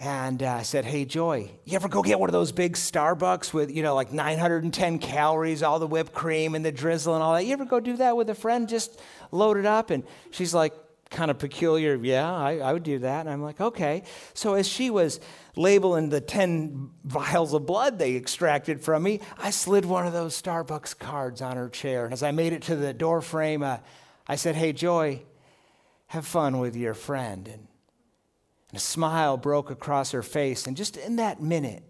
And 0.00 0.42
uh, 0.42 0.54
I 0.54 0.62
said, 0.62 0.84
Hey, 0.84 1.04
Joy, 1.04 1.50
you 1.64 1.76
ever 1.76 1.88
go 1.88 2.02
get 2.02 2.18
one 2.18 2.28
of 2.28 2.32
those 2.32 2.52
big 2.52 2.74
Starbucks 2.74 3.52
with, 3.52 3.70
you 3.70 3.82
know, 3.82 3.94
like 3.94 4.12
910 4.12 4.98
calories, 4.98 5.62
all 5.62 5.78
the 5.78 5.86
whipped 5.86 6.12
cream 6.12 6.54
and 6.54 6.64
the 6.64 6.72
drizzle 6.72 7.14
and 7.14 7.22
all 7.22 7.34
that? 7.34 7.46
You 7.46 7.52
ever 7.52 7.64
go 7.64 7.80
do 7.80 7.96
that 7.98 8.16
with 8.16 8.28
a 8.28 8.34
friend? 8.34 8.68
Just 8.68 9.00
load 9.30 9.56
it 9.56 9.66
up? 9.66 9.90
And 9.90 10.04
she's 10.30 10.52
like, 10.52 10.74
kind 11.10 11.30
of 11.30 11.38
peculiar. 11.38 11.94
Yeah, 11.94 12.32
I, 12.32 12.58
I 12.58 12.72
would 12.72 12.82
do 12.82 12.98
that. 12.98 13.20
And 13.20 13.30
I'm 13.30 13.42
like, 13.42 13.60
Okay. 13.60 14.02
So 14.34 14.54
as 14.54 14.68
she 14.68 14.90
was 14.90 15.20
labeling 15.56 16.08
the 16.08 16.20
10 16.20 16.90
vials 17.04 17.54
of 17.54 17.64
blood 17.64 17.98
they 17.98 18.16
extracted 18.16 18.80
from 18.80 19.04
me, 19.04 19.20
I 19.38 19.50
slid 19.50 19.84
one 19.84 20.06
of 20.06 20.12
those 20.12 20.40
Starbucks 20.40 20.98
cards 20.98 21.40
on 21.40 21.56
her 21.56 21.68
chair. 21.68 22.04
And 22.04 22.12
as 22.12 22.22
I 22.22 22.32
made 22.32 22.52
it 22.52 22.62
to 22.62 22.76
the 22.76 22.92
door 22.92 23.22
frame, 23.22 23.62
uh, 23.62 23.78
I 24.26 24.36
said, 24.36 24.56
Hey, 24.56 24.72
Joy, 24.72 25.22
have 26.08 26.26
fun 26.26 26.58
with 26.58 26.76
your 26.76 26.94
friend. 26.94 27.48
And 27.48 27.68
and 28.74 28.78
a 28.78 28.80
smile 28.80 29.36
broke 29.36 29.70
across 29.70 30.10
her 30.10 30.22
face. 30.24 30.66
And 30.66 30.76
just 30.76 30.96
in 30.96 31.14
that 31.14 31.40
minute, 31.40 31.84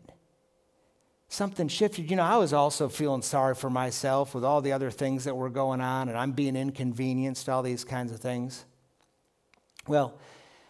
something 1.29 1.67
shifted. 1.67 2.11
You 2.11 2.17
know, 2.17 2.23
I 2.23 2.37
was 2.37 2.53
also 2.53 2.91
feeling 2.91 3.23
sorry 3.23 3.55
for 3.55 3.71
myself 3.71 4.35
with 4.35 4.45
all 4.45 4.61
the 4.61 4.73
other 4.73 4.91
things 4.91 5.25
that 5.25 5.35
were 5.35 5.49
going 5.49 5.81
on, 5.81 6.11
and 6.11 6.19
I'm 6.19 6.33
being 6.33 6.57
inconvenienced, 6.57 7.49
all 7.49 7.63
these 7.63 7.85
kinds 7.85 8.13
of 8.13 8.21
things. 8.21 8.67
Well, 9.89 10.19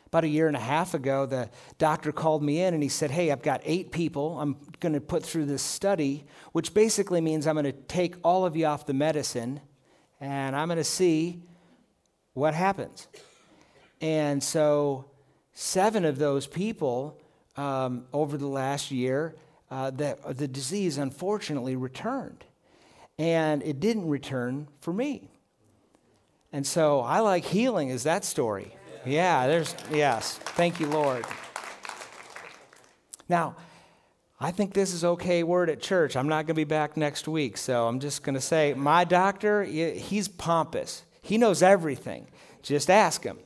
about 0.07 0.23
a 0.23 0.29
year 0.29 0.47
and 0.47 0.57
a 0.57 0.61
half 0.61 0.95
ago, 0.95 1.27
the 1.27 1.51
doctor 1.79 2.13
called 2.13 2.45
me 2.45 2.61
in 2.63 2.75
and 2.75 2.83
he 2.85 2.89
said, 2.89 3.11
Hey, 3.11 3.33
I've 3.33 3.43
got 3.43 3.61
eight 3.65 3.91
people. 3.91 4.39
I'm 4.39 4.55
going 4.79 4.93
to 4.93 5.01
put 5.01 5.25
through 5.25 5.47
this 5.47 5.63
study, 5.63 6.27
which 6.53 6.75
basically 6.75 7.21
means 7.21 7.49
I'm 7.49 7.57
going 7.57 7.65
to 7.65 7.73
take 7.73 8.15
all 8.23 8.47
of 8.47 8.55
you 8.55 8.67
off 8.67 8.87
the 8.87 8.95
medicine 8.95 9.61
and 10.21 10.55
I'm 10.55 10.69
going 10.69 10.79
to 10.79 10.85
see 10.85 11.43
what 12.35 12.55
happens. 12.55 13.09
And 14.01 14.41
so 14.41 15.07
seven 15.55 16.05
of 16.05 16.19
those 16.19 16.47
people 16.47 17.19
um, 17.57 18.05
over 18.13 18.37
the 18.37 18.47
last 18.47 18.91
year, 18.91 19.35
uh, 19.71 19.91
the, 19.91 20.19
the 20.29 20.49
disease 20.49 20.99
unfortunately 20.99 21.77
returned. 21.77 22.45
And 23.19 23.63
it 23.63 23.81
didn't 23.81 24.09
return 24.09 24.69
for 24.81 24.93
me. 24.93 25.31
And 26.53 26.67
so 26.67 27.01
I 27.01 27.21
like 27.21 27.45
healing 27.45 27.89
is 27.89 28.03
that 28.03 28.25
story. 28.25 28.75
Yeah, 29.07 29.47
there's, 29.47 29.75
yes. 29.93 30.39
Thank 30.39 30.81
you, 30.81 30.87
Lord. 30.87 31.25
Now, 33.29 33.57
I 34.41 34.51
think 34.51 34.75
this 34.75 34.93
is 34.93 35.05
okay 35.05 35.43
word 35.43 35.71
at 35.71 35.81
church. 35.81 36.17
I'm 36.17 36.29
not 36.29 36.47
going 36.47 36.49
to 36.49 36.55
be 36.55 36.65
back 36.65 36.97
next 36.97 37.29
week, 37.29 37.57
so 37.57 37.87
I'm 37.87 38.01
just 38.01 38.23
going 38.23 38.35
to 38.35 38.41
say 38.41 38.75
my 38.75 39.05
doctor, 39.05 39.63
he's 39.63 40.29
pompous. 40.29 41.05
He 41.23 41.39
knows 41.39 41.63
everything. 41.63 42.27
Just 42.63 42.91
ask 42.91 43.23
him. 43.23 43.39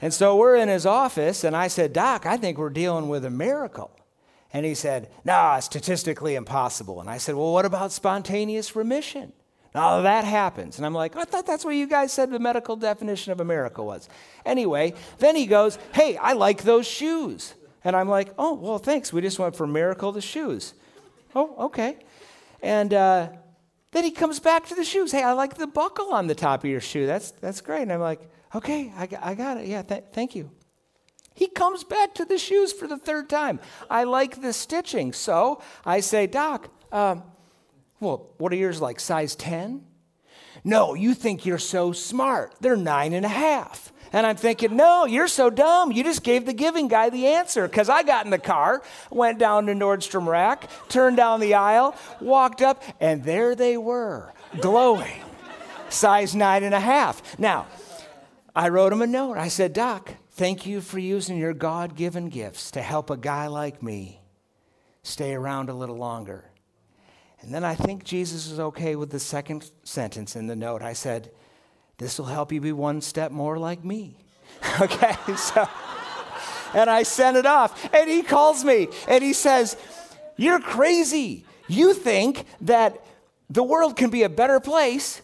And 0.00 0.12
so 0.12 0.36
we're 0.36 0.56
in 0.56 0.68
his 0.68 0.86
office, 0.86 1.44
and 1.44 1.56
I 1.56 1.68
said, 1.68 1.92
Doc, 1.92 2.26
I 2.26 2.36
think 2.36 2.58
we're 2.58 2.70
dealing 2.70 3.08
with 3.08 3.24
a 3.24 3.30
miracle. 3.30 3.90
And 4.52 4.64
he 4.64 4.74
said, 4.74 5.10
No, 5.24 5.58
statistically 5.60 6.34
impossible. 6.34 7.00
And 7.00 7.10
I 7.10 7.18
said, 7.18 7.34
Well, 7.34 7.52
what 7.52 7.64
about 7.64 7.92
spontaneous 7.92 8.76
remission? 8.76 9.32
Now 9.74 10.00
that 10.02 10.24
happens. 10.24 10.78
And 10.78 10.86
I'm 10.86 10.94
like, 10.94 11.16
I 11.16 11.24
thought 11.24 11.46
that's 11.46 11.64
what 11.64 11.72
you 11.72 11.86
guys 11.86 12.12
said 12.12 12.30
the 12.30 12.38
medical 12.38 12.76
definition 12.76 13.32
of 13.32 13.40
a 13.40 13.44
miracle 13.44 13.84
was. 13.84 14.08
Anyway, 14.46 14.94
then 15.18 15.36
he 15.36 15.46
goes, 15.46 15.78
Hey, 15.92 16.16
I 16.16 16.32
like 16.32 16.62
those 16.62 16.86
shoes. 16.86 17.54
And 17.84 17.94
I'm 17.94 18.08
like, 18.08 18.32
Oh, 18.38 18.54
well, 18.54 18.78
thanks. 18.78 19.12
We 19.12 19.20
just 19.20 19.38
went 19.38 19.56
from 19.56 19.72
miracle 19.72 20.12
to 20.12 20.20
shoes. 20.20 20.74
Oh, 21.34 21.66
okay. 21.66 21.98
And 22.62 22.94
uh, 22.94 23.28
then 23.92 24.04
he 24.04 24.10
comes 24.10 24.40
back 24.40 24.66
to 24.68 24.74
the 24.74 24.84
shoes. 24.84 25.12
Hey, 25.12 25.22
I 25.22 25.32
like 25.32 25.56
the 25.56 25.66
buckle 25.66 26.14
on 26.14 26.26
the 26.26 26.34
top 26.34 26.64
of 26.64 26.70
your 26.70 26.80
shoe. 26.80 27.06
That's, 27.06 27.32
that's 27.32 27.60
great. 27.60 27.82
And 27.82 27.92
I'm 27.92 28.00
like, 28.00 28.20
Okay, 28.56 28.90
I, 28.96 29.06
I 29.20 29.34
got 29.34 29.58
it. 29.58 29.66
Yeah, 29.66 29.82
th- 29.82 30.04
thank 30.14 30.34
you. 30.34 30.50
He 31.34 31.46
comes 31.46 31.84
back 31.84 32.14
to 32.14 32.24
the 32.24 32.38
shoes 32.38 32.72
for 32.72 32.86
the 32.88 32.96
third 32.96 33.28
time. 33.28 33.60
I 33.90 34.04
like 34.04 34.40
the 34.40 34.54
stitching. 34.54 35.12
So 35.12 35.60
I 35.84 36.00
say, 36.00 36.26
Doc, 36.26 36.70
um, 36.90 37.22
well, 38.00 38.30
what 38.38 38.50
are 38.54 38.56
yours 38.56 38.80
like, 38.80 38.98
size 38.98 39.36
10? 39.36 39.84
No, 40.64 40.94
you 40.94 41.12
think 41.12 41.44
you're 41.44 41.58
so 41.58 41.92
smart. 41.92 42.54
They're 42.60 42.76
nine 42.76 43.12
and 43.12 43.26
a 43.26 43.28
half. 43.28 43.92
And 44.10 44.26
I'm 44.26 44.36
thinking, 44.36 44.74
no, 44.74 45.04
you're 45.04 45.28
so 45.28 45.50
dumb. 45.50 45.92
You 45.92 46.02
just 46.02 46.22
gave 46.22 46.46
the 46.46 46.54
giving 46.54 46.88
guy 46.88 47.10
the 47.10 47.26
answer. 47.26 47.68
Because 47.68 47.90
I 47.90 48.04
got 48.04 48.24
in 48.24 48.30
the 48.30 48.38
car, 48.38 48.82
went 49.10 49.38
down 49.38 49.66
to 49.66 49.74
Nordstrom 49.74 50.26
Rack, 50.26 50.70
turned 50.88 51.18
down 51.18 51.40
the 51.40 51.52
aisle, 51.54 51.94
walked 52.22 52.62
up, 52.62 52.82
and 53.00 53.22
there 53.22 53.54
they 53.54 53.76
were, 53.76 54.32
glowing, 54.60 55.20
size 55.90 56.34
nine 56.34 56.62
and 56.62 56.74
a 56.74 56.80
half. 56.80 57.38
Now, 57.38 57.66
I 58.56 58.70
wrote 58.70 58.90
him 58.90 59.02
a 59.02 59.06
note. 59.06 59.36
I 59.36 59.48
said, 59.48 59.74
Doc, 59.74 60.14
thank 60.30 60.64
you 60.64 60.80
for 60.80 60.98
using 60.98 61.36
your 61.36 61.52
God 61.52 61.94
given 61.94 62.30
gifts 62.30 62.70
to 62.70 62.80
help 62.80 63.10
a 63.10 63.16
guy 63.18 63.48
like 63.48 63.82
me 63.82 64.22
stay 65.02 65.34
around 65.34 65.68
a 65.68 65.74
little 65.74 65.98
longer. 65.98 66.42
And 67.42 67.52
then 67.52 67.64
I 67.64 67.74
think 67.74 68.02
Jesus 68.02 68.50
is 68.50 68.58
okay 68.58 68.96
with 68.96 69.10
the 69.10 69.20
second 69.20 69.70
sentence 69.84 70.36
in 70.36 70.46
the 70.46 70.56
note. 70.56 70.80
I 70.80 70.94
said, 70.94 71.30
This 71.98 72.18
will 72.18 72.26
help 72.26 72.50
you 72.50 72.62
be 72.62 72.72
one 72.72 73.02
step 73.02 73.30
more 73.30 73.58
like 73.58 73.84
me. 73.84 74.16
okay, 74.80 75.14
so, 75.36 75.68
and 76.72 76.88
I 76.88 77.02
sent 77.02 77.36
it 77.36 77.44
off. 77.44 77.92
And 77.92 78.08
he 78.08 78.22
calls 78.22 78.64
me 78.64 78.88
and 79.06 79.22
he 79.22 79.34
says, 79.34 79.76
You're 80.38 80.60
crazy. 80.60 81.44
You 81.68 81.92
think 81.92 82.46
that 82.62 83.04
the 83.50 83.62
world 83.62 83.98
can 83.98 84.08
be 84.08 84.22
a 84.22 84.30
better 84.30 84.60
place 84.60 85.20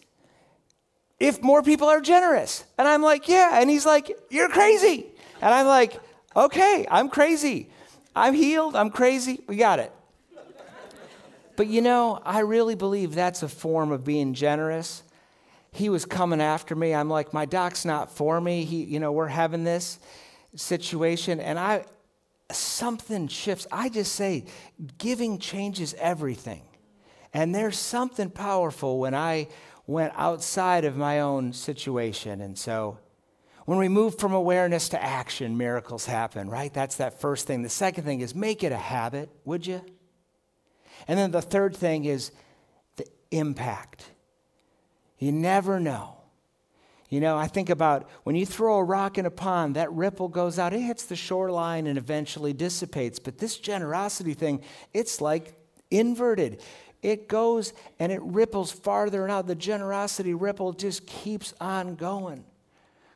if 1.23 1.41
more 1.41 1.63
people 1.63 1.89
are 1.89 2.01
generous. 2.01 2.65
And 2.77 2.89
I'm 2.89 3.01
like, 3.01 3.29
yeah. 3.29 3.61
And 3.61 3.71
he's 3.71 3.87
like, 3.87 4.11
you're 4.29 4.49
crazy. 4.49 5.07
And 5.41 5.55
I'm 5.55 5.67
like, 5.67 6.01
okay, 6.35 6.85
I'm 6.91 7.09
crazy. 7.09 7.71
I'm 8.15 8.35
healed. 8.35 8.75
I'm 8.75 8.91
crazy. 8.91 9.41
We 9.47 9.57
got 9.57 9.79
it. 9.79 9.93
But 11.55 11.69
you 11.69 11.81
know, 11.81 12.21
I 12.25 12.41
really 12.41 12.75
believe 12.75 13.15
that's 13.15 13.45
a 13.45 13.49
form 13.49 13.93
of 13.93 14.05
being 14.05 14.35
generous. 14.35 15.05
He 15.71 15.89
was 15.89 16.05
coming 16.05 16.41
after 16.41 16.75
me. 16.75 16.93
I'm 16.93 17.09
like, 17.09 17.33
my 17.33 17.45
doc's 17.45 17.85
not 17.85 18.11
for 18.11 18.41
me. 18.41 18.65
He, 18.65 18.83
you 18.83 18.99
know, 18.99 19.13
we're 19.13 19.29
having 19.29 19.63
this 19.63 20.01
situation, 20.57 21.41
and 21.41 21.59
I, 21.59 21.85
something 22.51 23.29
shifts. 23.29 23.67
I 23.71 23.91
just 23.91 24.13
say, 24.13 24.47
giving 24.99 25.39
changes 25.39 25.95
everything. 25.99 26.63
And 27.33 27.55
there's 27.55 27.79
something 27.79 28.29
powerful 28.29 28.99
when 28.99 29.15
I 29.15 29.49
went 29.87 30.13
outside 30.17 30.85
of 30.85 30.97
my 30.97 31.21
own 31.21 31.53
situation. 31.53 32.41
And 32.41 32.59
so 32.59 32.99
when 33.65 33.79
we 33.79 33.89
move 33.89 34.19
from 34.19 34.33
awareness 34.33 34.89
to 34.91 35.03
action, 35.03 35.57
miracles 35.57 36.07
happen, 36.07 36.49
right? 36.49 36.73
That's 36.73 36.97
that 36.97 37.21
first 37.21 37.47
thing. 37.47 37.63
The 37.63 37.69
second 37.69 38.05
thing 38.05 38.21
is 38.21 38.35
make 38.35 38.65
it 38.65 38.73
a 38.73 38.77
habit, 38.77 39.31
would 39.45 39.67
you? 39.67 39.83
And 41.09 41.19
then 41.19 41.31
the 41.31 41.43
third 41.43 41.77
thing 41.77 42.05
is 42.05 42.33
the 42.97 43.07
impact. 43.31 44.05
You 45.19 45.33
never 45.33 45.81
know. 45.81 46.19
You 47.09 47.21
know, 47.21 47.37
I 47.37 47.47
think 47.47 47.69
about 47.69 48.09
when 48.23 48.37
you 48.37 48.47
throw 48.47 48.79
a 48.79 48.85
rock 48.85 49.19
in 49.19 49.27
a 49.27 49.31
pond, 49.31 49.77
that 49.77 49.93
ripple 49.93 50.29
goes 50.29 50.59
out, 50.59 50.73
it 50.73 50.81
hits 50.81 51.05
the 51.05 51.15
shoreline 51.15 51.87
and 51.87 51.99
eventually 51.99 52.55
dissipates. 52.55 53.19
But 53.19 53.37
this 53.37 53.59
generosity 53.59 54.33
thing, 54.33 54.63
it's 54.95 55.21
like 55.21 55.55
inverted. 55.91 56.63
It 57.03 57.29
goes 57.29 57.73
and 57.99 58.13
it 58.13 58.23
ripples 58.23 58.71
farther 58.71 59.25
and 59.25 59.33
out. 59.33 59.47
The 59.47 59.55
generosity 59.55 60.35
ripple 60.35 60.73
just 60.73 61.07
keeps 61.07 61.53
on 61.61 61.97
going. 61.97 62.45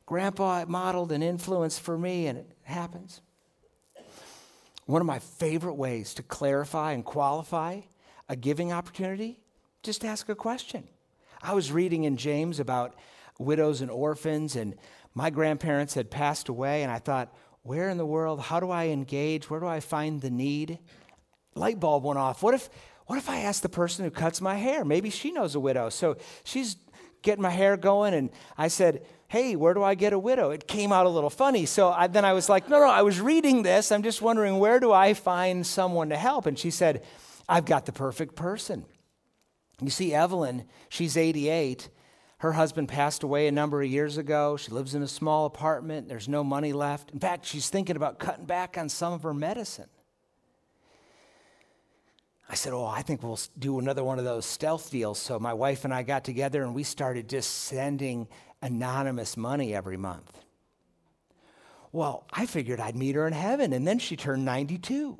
Grandpa 0.04 0.64
modeled 0.66 1.12
an 1.12 1.22
influence 1.22 1.78
for 1.78 1.96
me, 1.98 2.26
and 2.26 2.38
it 2.38 2.46
happens. 2.62 3.20
One 4.86 5.00
of 5.00 5.06
my 5.06 5.18
favorite 5.18 5.74
ways 5.74 6.14
to 6.14 6.22
clarify 6.22 6.92
and 6.92 7.04
qualify 7.04 7.80
a 8.28 8.36
giving 8.36 8.72
opportunity, 8.72 9.38
just 9.82 10.04
ask 10.04 10.28
a 10.28 10.34
question. 10.34 10.86
I 11.42 11.54
was 11.54 11.72
reading 11.72 12.04
in 12.04 12.16
James 12.16 12.60
about 12.60 12.94
widows 13.38 13.80
and 13.80 13.90
orphans, 13.90 14.54
and 14.54 14.76
my 15.14 15.30
grandparents 15.30 15.94
had 15.94 16.10
passed 16.10 16.48
away, 16.48 16.82
and 16.82 16.90
I 16.90 16.98
thought, 16.98 17.34
where 17.62 17.88
in 17.88 17.98
the 17.98 18.06
world, 18.06 18.40
how 18.40 18.60
do 18.60 18.70
I 18.70 18.86
engage? 18.86 19.50
Where 19.50 19.60
do 19.60 19.66
I 19.66 19.80
find 19.80 20.20
the 20.20 20.30
need? 20.30 20.78
Light 21.56 21.80
bulb 21.80 22.04
went 22.04 22.18
off. 22.18 22.42
What 22.44 22.54
if, 22.54 22.70
what 23.06 23.18
if 23.18 23.30
I 23.30 23.40
ask 23.40 23.62
the 23.62 23.68
person 23.68 24.04
who 24.04 24.10
cuts 24.10 24.40
my 24.40 24.56
hair? 24.56 24.84
Maybe 24.84 25.10
she 25.10 25.30
knows 25.30 25.54
a 25.54 25.60
widow. 25.60 25.88
So 25.88 26.16
she's 26.44 26.76
getting 27.22 27.42
my 27.42 27.50
hair 27.50 27.76
going, 27.76 28.14
and 28.14 28.30
I 28.58 28.68
said, 28.68 29.06
Hey, 29.28 29.56
where 29.56 29.74
do 29.74 29.82
I 29.82 29.96
get 29.96 30.12
a 30.12 30.18
widow? 30.18 30.50
It 30.50 30.68
came 30.68 30.92
out 30.92 31.06
a 31.06 31.08
little 31.08 31.30
funny. 31.30 31.66
So 31.66 31.90
I, 31.90 32.06
then 32.06 32.24
I 32.24 32.32
was 32.32 32.48
like, 32.48 32.68
No, 32.68 32.78
no, 32.78 32.88
I 32.88 33.02
was 33.02 33.20
reading 33.20 33.62
this. 33.62 33.90
I'm 33.90 34.02
just 34.02 34.22
wondering, 34.22 34.58
where 34.58 34.80
do 34.80 34.92
I 34.92 35.14
find 35.14 35.66
someone 35.66 36.10
to 36.10 36.16
help? 36.16 36.46
And 36.46 36.58
she 36.58 36.70
said, 36.70 37.04
I've 37.48 37.64
got 37.64 37.86
the 37.86 37.92
perfect 37.92 38.36
person. 38.36 38.84
You 39.80 39.90
see, 39.90 40.14
Evelyn, 40.14 40.64
she's 40.88 41.16
88. 41.16 41.88
Her 42.38 42.52
husband 42.52 42.88
passed 42.88 43.22
away 43.22 43.46
a 43.46 43.52
number 43.52 43.82
of 43.82 43.88
years 43.88 44.16
ago. 44.16 44.56
She 44.56 44.70
lives 44.70 44.94
in 44.94 45.02
a 45.02 45.08
small 45.08 45.46
apartment. 45.46 46.08
There's 46.08 46.28
no 46.28 46.44
money 46.44 46.72
left. 46.72 47.10
In 47.10 47.18
fact, 47.18 47.46
she's 47.46 47.68
thinking 47.68 47.96
about 47.96 48.18
cutting 48.18 48.44
back 48.46 48.76
on 48.78 48.88
some 48.88 49.12
of 49.12 49.22
her 49.22 49.34
medicine. 49.34 49.88
I 52.48 52.54
said, 52.54 52.72
Oh, 52.72 52.86
I 52.86 53.02
think 53.02 53.22
we'll 53.22 53.38
do 53.58 53.78
another 53.78 54.04
one 54.04 54.18
of 54.18 54.24
those 54.24 54.46
stealth 54.46 54.90
deals. 54.90 55.18
So 55.18 55.38
my 55.38 55.52
wife 55.52 55.84
and 55.84 55.92
I 55.92 56.02
got 56.02 56.24
together 56.24 56.62
and 56.62 56.74
we 56.74 56.82
started 56.84 57.28
just 57.28 57.50
sending 57.50 58.28
anonymous 58.62 59.36
money 59.36 59.74
every 59.74 59.96
month. 59.96 60.40
Well, 61.92 62.24
I 62.32 62.46
figured 62.46 62.80
I'd 62.80 62.96
meet 62.96 63.14
her 63.14 63.26
in 63.26 63.32
heaven, 63.32 63.72
and 63.72 63.86
then 63.86 63.98
she 63.98 64.16
turned 64.16 64.44
92. 64.44 65.16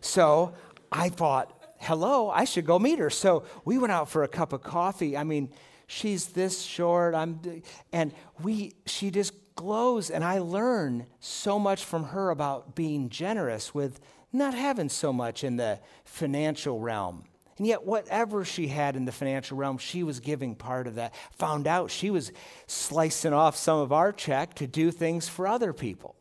So 0.00 0.54
I 0.90 1.08
thought, 1.08 1.52
hello, 1.78 2.30
I 2.30 2.44
should 2.44 2.66
go 2.66 2.78
meet 2.78 2.98
her. 2.98 3.10
So 3.10 3.44
we 3.64 3.78
went 3.78 3.92
out 3.92 4.08
for 4.08 4.24
a 4.24 4.28
cup 4.28 4.52
of 4.52 4.62
coffee. 4.62 5.16
I 5.16 5.24
mean, 5.24 5.50
she's 5.86 6.28
this 6.28 6.62
short. 6.62 7.14
I'm, 7.14 7.62
and 7.92 8.12
we, 8.42 8.74
she 8.86 9.10
just 9.10 9.34
glows. 9.54 10.10
And 10.10 10.24
I 10.24 10.38
learn 10.38 11.06
so 11.20 11.58
much 11.58 11.84
from 11.84 12.04
her 12.04 12.30
about 12.30 12.74
being 12.74 13.08
generous 13.08 13.74
with 13.74 14.00
not 14.36 14.54
having 14.54 14.88
so 14.88 15.12
much 15.12 15.44
in 15.44 15.56
the 15.56 15.80
financial 16.04 16.80
realm. 16.80 17.24
And 17.58 17.66
yet, 17.66 17.84
whatever 17.84 18.44
she 18.44 18.68
had 18.68 18.96
in 18.96 19.06
the 19.06 19.12
financial 19.12 19.56
realm, 19.56 19.78
she 19.78 20.02
was 20.02 20.20
giving 20.20 20.54
part 20.54 20.86
of 20.86 20.96
that. 20.96 21.14
Found 21.32 21.66
out 21.66 21.90
she 21.90 22.10
was 22.10 22.30
slicing 22.66 23.32
off 23.32 23.56
some 23.56 23.78
of 23.78 23.92
our 23.92 24.12
check 24.12 24.54
to 24.54 24.66
do 24.66 24.90
things 24.90 25.28
for 25.28 25.46
other 25.46 25.72
people 25.72 26.16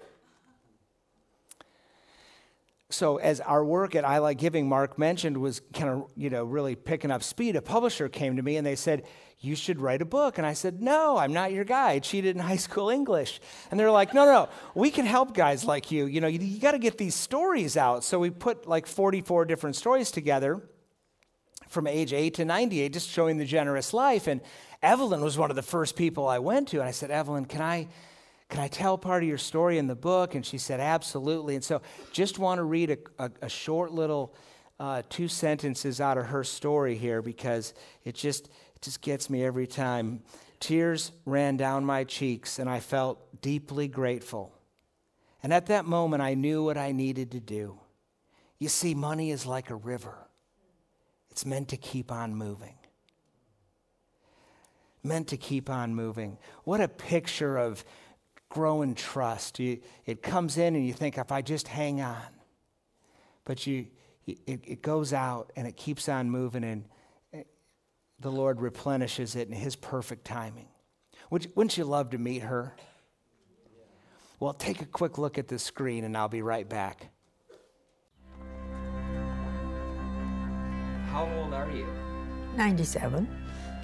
so 2.96 3.18
as 3.18 3.42
our 3.42 3.64
work 3.64 3.96
at 3.96 4.06
I 4.06 4.20
Like 4.20 4.38
Giving, 4.38 4.68
Mark 4.68 4.98
mentioned, 4.98 5.38
was 5.38 5.62
kind 5.74 5.90
of, 5.90 6.12
you 6.16 6.30
know, 6.30 6.44
really 6.44 6.76
picking 6.76 7.12
up 7.12 7.24
speed, 7.24 7.56
a 7.56 7.62
publisher 7.62 8.10
came 8.10 8.38
to 8.38 8.42
me 8.42 8.58
and 8.58 8.66
they 8.66 8.76
said, 8.76 9.04
you 9.40 9.56
should 9.56 9.80
write 9.80 10.02
a 10.02 10.06
book. 10.06 10.38
And 10.38 10.48
I 10.48 10.54
said, 10.54 10.82
no, 10.82 11.18
I'm 11.18 11.34
not 11.34 11.52
your 11.52 11.66
guy. 11.66 11.92
I 11.92 12.00
cheated 12.00 12.36
in 12.36 12.42
high 12.42 12.56
school 12.56 12.90
English. 12.90 13.40
And 13.70 13.80
they're 13.80 13.92
like, 13.92 14.14
no, 14.14 14.26
no, 14.26 14.50
we 14.74 14.90
can 14.90 15.06
help 15.06 15.34
guys 15.34 15.66
like 15.66 15.92
you. 15.92 16.06
You 16.06 16.22
know, 16.22 16.28
you, 16.28 16.40
you 16.40 16.60
got 16.60 16.72
to 16.72 16.80
get 16.80 16.98
these 16.98 17.16
stories 17.16 17.78
out. 17.78 18.04
So 18.04 18.20
we 18.20 18.30
put 18.30 18.68
like 18.68 18.88
44 18.88 19.46
different 19.46 19.76
stories 19.76 20.12
together 20.12 20.62
from 21.68 21.88
age 21.88 22.14
8 22.14 22.34
to 22.36 22.46
98, 22.46 22.94
just 22.94 23.10
showing 23.10 23.38
the 23.38 23.46
generous 23.46 23.94
life. 23.94 24.28
And 24.28 24.42
Evelyn 24.82 25.22
was 25.22 25.38
one 25.38 25.50
of 25.50 25.56
the 25.56 25.64
first 25.64 25.96
people 25.96 26.28
I 26.28 26.40
went 26.40 26.70
to. 26.70 26.80
And 26.80 26.88
I 26.88 26.92
said, 26.92 27.12
Evelyn, 27.12 27.46
can 27.46 27.62
I 27.62 27.88
can 28.48 28.60
I 28.60 28.68
tell 28.68 28.96
part 28.98 29.24
of 29.24 29.28
your 29.28 29.40
story 29.40 29.80
in 29.80 29.88
the 29.88 29.96
book? 29.96 30.36
And 30.36 30.46
she 30.46 30.60
said, 30.60 30.80
Absolutely. 30.80 31.56
And 31.56 31.64
so 31.64 31.82
just 32.12 32.38
want 32.38 32.60
to 32.60 32.64
read 32.64 32.92
a, 32.92 32.98
a, 33.18 33.32
a 33.44 33.50
short 33.50 33.92
little 33.92 34.36
uh, 34.80 35.02
two 35.10 35.28
sentences 35.28 36.00
out 36.00 36.18
of 36.18 36.28
her 36.28 36.44
story 36.44 36.96
here 36.96 37.22
because 37.22 37.74
it 38.04 38.14
just, 38.14 38.50
it 38.76 38.82
just 38.82 39.02
gets 39.02 39.30
me 39.30 39.44
every 39.44 39.68
time. 39.68 40.22
Tears 40.60 41.12
ran 41.26 41.58
down 41.58 41.86
my 41.86 42.04
cheeks, 42.04 42.60
and 42.60 42.70
I 42.70 42.80
felt 42.80 43.42
deeply 43.42 43.88
grateful. 43.88 44.54
And 45.44 45.54
at 45.54 45.68
that 45.68 45.86
moment, 45.86 46.24
I 46.24 46.34
knew 46.34 46.64
what 46.64 46.78
I 46.78 46.92
needed 46.92 47.32
to 47.32 47.40
do. 47.40 47.80
You 48.58 48.70
see, 48.70 48.96
money 48.96 49.32
is 49.32 49.46
like 49.46 49.70
a 49.70 49.76
river, 49.76 50.16
it's 51.30 51.46
meant 51.46 51.70
to 51.70 51.78
keep 51.78 52.12
on 52.12 52.36
moving. 52.36 52.76
Meant 55.04 55.28
to 55.28 55.38
keep 55.38 55.70
on 55.70 55.94
moving. 55.94 56.40
What 56.64 56.82
a 56.82 56.88
picture 56.88 57.58
of 57.58 57.86
grow 58.50 58.82
in 58.82 58.96
trust. 58.96 59.60
You, 59.60 59.80
it 60.06 60.24
comes 60.24 60.58
in 60.58 60.76
and 60.76 60.88
you 60.88 60.94
think, 60.94 61.18
if 61.18 61.32
I 61.32 61.42
just 61.42 61.68
hang 61.68 62.02
on. 62.02 62.24
But 63.44 63.68
you, 63.68 63.88
it, 64.26 64.40
it 64.48 64.82
goes 64.82 65.14
out 65.14 65.52
and 65.56 65.68
it 65.68 65.78
keeps 65.78 66.10
on 66.10 66.32
moving, 66.32 66.64
and 66.64 66.86
the 68.26 68.32
Lord 68.32 68.60
replenishes 68.60 69.36
it 69.36 69.48
in 69.50 69.54
His 69.54 69.76
perfect 69.76 70.26
timing. 70.26 70.66
Wouldn't 71.30 71.78
you 71.78 71.84
love 71.84 72.10
to 72.10 72.18
meet 72.18 72.42
her? 72.42 72.76
Well, 74.40 74.52
take 74.52 74.82
a 74.82 74.86
quick 74.86 75.20
look 75.20 75.38
at 75.38 75.48
the 75.48 75.60
screen, 75.60 76.06
and 76.06 76.18
I'll 76.18 76.28
be 76.28 76.42
right 76.42 76.68
back. 76.68 77.12
How 81.12 81.30
old 81.38 81.54
are 81.54 81.70
you? 81.70 81.86
97. 82.58 83.28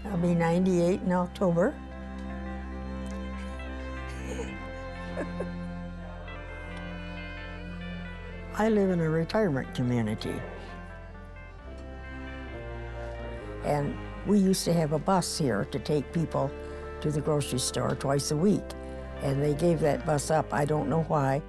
I'll 0.06 0.18
be 0.18 0.34
98 0.34 1.02
in 1.02 1.12
October. 1.12 1.76
I 8.58 8.70
live 8.70 8.90
in 8.90 9.02
a 9.02 9.08
retirement 9.08 9.72
community. 9.76 10.34
And 13.64 13.96
we 14.26 14.40
used 14.40 14.66
to 14.66 14.74
have 14.74 14.94
a 14.94 15.00
bus 15.00 15.38
here 15.38 15.66
to 15.72 15.80
take 15.80 16.12
people 16.14 16.52
to 17.02 17.12
the 17.12 17.22
grocery 17.22 17.60
store 17.60 17.96
twice 17.96 18.32
a 18.32 18.38
week. 18.38 18.64
And 19.22 19.42
they 19.42 19.54
gave 19.54 19.80
that 19.82 20.06
bus 20.06 20.32
up. 20.32 20.54
I 20.54 20.66
don't 20.66 20.90
know 20.90 21.04
why. 21.04 21.42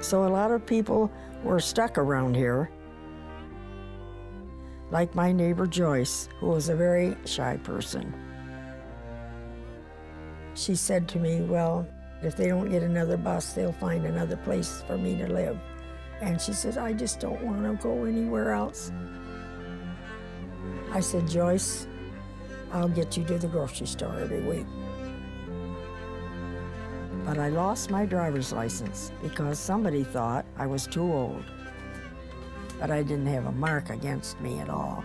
So 0.00 0.26
a 0.26 0.28
lot 0.28 0.50
of 0.50 0.66
people 0.66 1.10
were 1.44 1.60
stuck 1.60 1.98
around 1.98 2.34
here. 2.34 2.70
Like 4.90 5.14
my 5.14 5.32
neighbor 5.32 5.66
Joyce, 5.66 6.28
who 6.38 6.48
was 6.48 6.68
a 6.68 6.76
very 6.76 7.16
shy 7.24 7.56
person. 7.58 8.12
She 10.54 10.74
said 10.74 11.08
to 11.08 11.18
me, 11.18 11.40
Well, 11.40 11.86
if 12.22 12.36
they 12.36 12.48
don't 12.48 12.70
get 12.70 12.82
another 12.82 13.16
bus, 13.16 13.52
they'll 13.52 13.72
find 13.72 14.04
another 14.04 14.36
place 14.36 14.82
for 14.86 14.98
me 14.98 15.16
to 15.16 15.26
live. 15.26 15.58
And 16.20 16.40
she 16.40 16.52
said, 16.52 16.78
I 16.78 16.92
just 16.92 17.20
don't 17.20 17.42
want 17.42 17.64
to 17.64 17.82
go 17.82 18.04
anywhere 18.04 18.52
else. 18.52 18.92
I 20.94 21.00
said, 21.00 21.26
Joyce, 21.26 21.86
I'll 22.70 22.86
get 22.86 23.16
you 23.16 23.24
to 23.24 23.38
the 23.38 23.48
grocery 23.48 23.86
store 23.86 24.14
every 24.20 24.42
week. 24.42 24.66
But 27.24 27.38
I 27.38 27.48
lost 27.48 27.90
my 27.90 28.04
driver's 28.04 28.52
license 28.52 29.10
because 29.22 29.58
somebody 29.58 30.04
thought 30.04 30.44
I 30.58 30.66
was 30.66 30.86
too 30.86 31.10
old. 31.10 31.44
But 32.78 32.90
I 32.90 33.02
didn't 33.02 33.28
have 33.28 33.46
a 33.46 33.52
mark 33.52 33.88
against 33.88 34.38
me 34.42 34.58
at 34.58 34.68
all. 34.68 35.02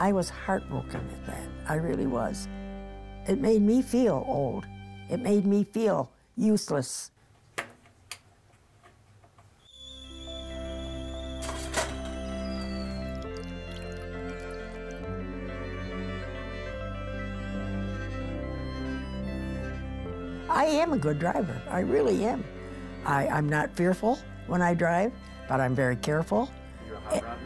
I 0.00 0.12
was 0.12 0.30
heartbroken 0.30 1.08
at 1.12 1.26
that. 1.26 1.48
I 1.68 1.74
really 1.76 2.08
was. 2.08 2.48
It 3.28 3.38
made 3.38 3.62
me 3.62 3.82
feel 3.82 4.24
old. 4.26 4.66
It 5.08 5.20
made 5.20 5.46
me 5.46 5.62
feel 5.62 6.10
useless. 6.36 7.12
Am 20.76 20.92
a 20.92 20.98
good 20.98 21.18
driver. 21.18 21.60
I 21.70 21.80
really 21.80 22.24
am. 22.24 22.44
I, 23.04 23.28
I'm 23.28 23.48
not 23.48 23.74
fearful 23.74 24.18
when 24.46 24.62
I 24.62 24.74
drive, 24.74 25.12
but 25.48 25.60
I'm 25.60 25.74
very 25.74 25.96
careful. 25.96 26.50
You're 26.86 26.96
a 26.96 27.00
hot 27.00 27.14
eh, 27.14 27.20
rodder? 27.20 27.38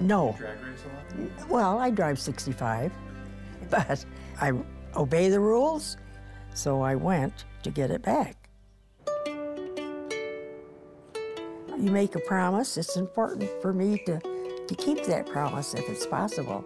No. 0.00 0.34
Drag 0.38 0.62
race 0.62 0.80
a 0.84 1.18
lot? 1.22 1.48
Well, 1.48 1.78
I 1.78 1.90
drive 1.90 2.18
65, 2.18 2.92
but 3.70 4.04
I 4.40 4.52
obey 4.96 5.28
the 5.28 5.40
rules, 5.40 5.96
so 6.54 6.80
I 6.80 6.94
went 6.94 7.44
to 7.62 7.70
get 7.70 7.90
it 7.90 8.02
back. 8.02 8.36
You 11.80 11.90
make 11.90 12.14
a 12.14 12.20
promise, 12.20 12.76
it's 12.76 12.96
important 12.96 13.48
for 13.62 13.72
me 13.72 14.02
to, 14.04 14.20
to 14.66 14.74
keep 14.74 15.04
that 15.04 15.26
promise 15.26 15.72
if 15.74 15.88
it's 15.88 16.06
possible. 16.06 16.64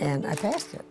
And 0.00 0.26
I 0.26 0.34
passed 0.34 0.74
it. 0.74 0.84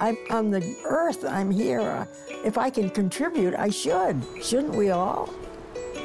I'm 0.00 0.16
on 0.30 0.50
the 0.50 0.76
earth, 0.84 1.24
I'm 1.24 1.50
here. 1.50 1.80
Uh, 1.80 2.06
If 2.44 2.56
I 2.56 2.70
can 2.70 2.88
contribute, 2.90 3.54
I 3.54 3.68
should. 3.68 4.22
Shouldn't 4.40 4.74
we 4.76 4.90
all? 4.90 5.28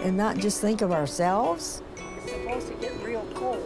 And 0.04 0.18
not 0.18 0.38
just 0.38 0.62
think 0.62 0.82
of 0.82 0.92
ourselves. 0.92 1.84
It's 2.18 2.32
supposed 2.32 2.68
to 2.70 2.74
get 2.76 2.92
real 3.04 3.26
cold. 3.36 3.62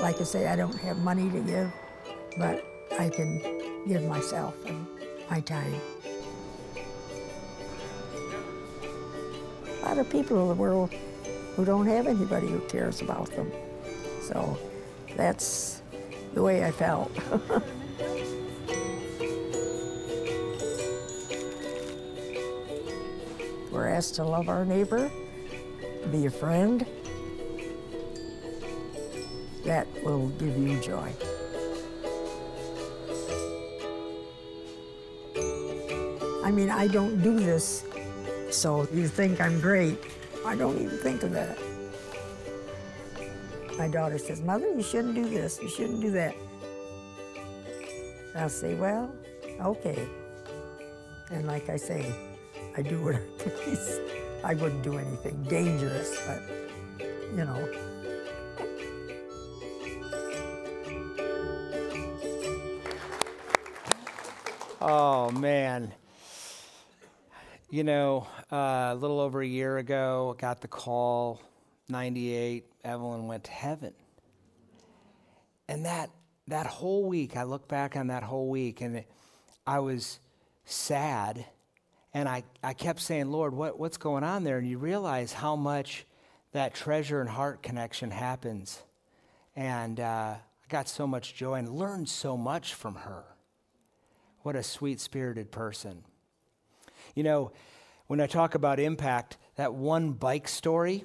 Like 0.00 0.20
I 0.20 0.24
say, 0.24 0.46
I 0.46 0.54
don't 0.54 0.78
have 0.80 0.98
money 0.98 1.28
to 1.30 1.40
give, 1.40 1.72
but 2.38 2.64
I 2.98 3.08
can 3.08 3.40
give 3.88 4.04
myself 4.04 4.54
and 4.66 4.86
my 5.28 5.40
time. 5.40 5.74
Lot 9.94 10.04
of 10.04 10.10
people 10.10 10.42
in 10.42 10.48
the 10.48 10.54
world 10.54 10.92
who 11.54 11.64
don't 11.64 11.86
have 11.86 12.08
anybody 12.08 12.48
who 12.48 12.58
cares 12.62 13.00
about 13.00 13.30
them. 13.36 13.48
So 14.22 14.58
that's 15.16 15.82
the 16.32 16.42
way 16.42 16.64
I 16.64 16.72
felt. 16.72 17.12
We're 23.70 23.86
asked 23.86 24.16
to 24.16 24.24
love 24.24 24.48
our 24.48 24.64
neighbor, 24.64 25.08
be 26.10 26.26
a 26.26 26.30
friend. 26.30 26.84
That 29.64 29.86
will 30.02 30.30
give 30.40 30.58
you 30.58 30.80
joy. 30.80 31.12
I 36.44 36.50
mean, 36.50 36.70
I 36.70 36.88
don't 36.88 37.22
do 37.22 37.38
this 37.38 37.84
so 38.54 38.88
you 38.92 39.08
think 39.08 39.40
I'm 39.40 39.60
great. 39.60 39.98
I 40.46 40.54
don't 40.54 40.80
even 40.80 40.98
think 40.98 41.22
of 41.22 41.32
that. 41.32 41.58
My 43.76 43.88
daughter 43.88 44.18
says, 44.18 44.40
Mother, 44.40 44.72
you 44.72 44.82
shouldn't 44.82 45.14
do 45.14 45.28
this, 45.28 45.58
you 45.60 45.68
shouldn't 45.68 46.00
do 46.00 46.10
that. 46.12 46.34
I'll 48.36 48.48
say, 48.48 48.74
Well, 48.74 49.12
okay. 49.60 50.06
And 51.30 51.46
like 51.46 51.68
I 51.68 51.76
say, 51.76 52.14
I 52.76 52.82
do 52.82 53.02
what 53.02 53.16
I 53.16 53.20
please. 53.38 54.00
I 54.44 54.54
wouldn't 54.54 54.82
do 54.82 54.98
anything 54.98 55.42
dangerous, 55.44 56.20
but 56.26 56.42
you 57.34 57.44
know. 57.44 57.68
Oh, 64.80 65.30
man. 65.30 65.94
You 67.74 67.82
know, 67.82 68.28
uh, 68.52 68.90
a 68.92 68.94
little 68.94 69.18
over 69.18 69.42
a 69.42 69.46
year 69.46 69.78
ago, 69.78 70.36
got 70.38 70.60
the 70.60 70.68
call, 70.68 71.42
98, 71.88 72.64
Evelyn 72.84 73.26
went 73.26 73.42
to 73.42 73.50
heaven. 73.50 73.92
And 75.66 75.84
that, 75.84 76.10
that 76.46 76.68
whole 76.68 77.04
week, 77.04 77.36
I 77.36 77.42
look 77.42 77.66
back 77.66 77.96
on 77.96 78.06
that 78.06 78.22
whole 78.22 78.48
week 78.48 78.80
and 78.80 78.98
it, 78.98 79.10
I 79.66 79.80
was 79.80 80.20
sad. 80.64 81.46
And 82.12 82.28
I, 82.28 82.44
I 82.62 82.74
kept 82.74 83.00
saying, 83.00 83.32
Lord, 83.32 83.52
what, 83.52 83.76
what's 83.76 83.96
going 83.96 84.22
on 84.22 84.44
there? 84.44 84.58
And 84.58 84.68
you 84.68 84.78
realize 84.78 85.32
how 85.32 85.56
much 85.56 86.06
that 86.52 86.74
treasure 86.74 87.20
and 87.20 87.28
heart 87.28 87.60
connection 87.64 88.12
happens. 88.12 88.84
And 89.56 89.98
uh, 89.98 90.36
I 90.36 90.68
got 90.68 90.88
so 90.88 91.08
much 91.08 91.34
joy 91.34 91.54
and 91.54 91.68
learned 91.68 92.08
so 92.08 92.36
much 92.36 92.72
from 92.72 92.94
her. 92.94 93.24
What 94.42 94.54
a 94.54 94.62
sweet 94.62 95.00
spirited 95.00 95.50
person. 95.50 96.04
You 97.14 97.22
know, 97.22 97.52
when 98.06 98.20
I 98.20 98.26
talk 98.26 98.54
about 98.54 98.80
impact, 98.80 99.36
that 99.56 99.74
one 99.74 100.12
bike 100.12 100.48
story, 100.48 101.04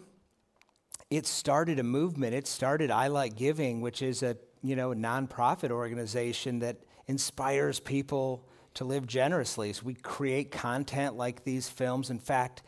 it 1.09 1.25
started 1.25 1.79
a 1.79 1.83
movement. 1.83 2.33
It 2.33 2.47
started 2.47 2.91
I 2.91 3.07
Like 3.07 3.35
Giving, 3.35 3.81
which 3.81 4.01
is 4.01 4.23
a, 4.23 4.37
you 4.61 4.75
know, 4.75 4.89
nonprofit 4.89 5.71
organization 5.71 6.59
that 6.59 6.77
inspires 7.07 7.79
people 7.79 8.47
to 8.75 8.85
live 8.85 9.07
generously. 9.07 9.73
So 9.73 9.83
we 9.85 9.95
create 9.95 10.51
content 10.51 11.15
like 11.15 11.43
these 11.43 11.67
films. 11.67 12.09
In 12.09 12.19
fact, 12.19 12.63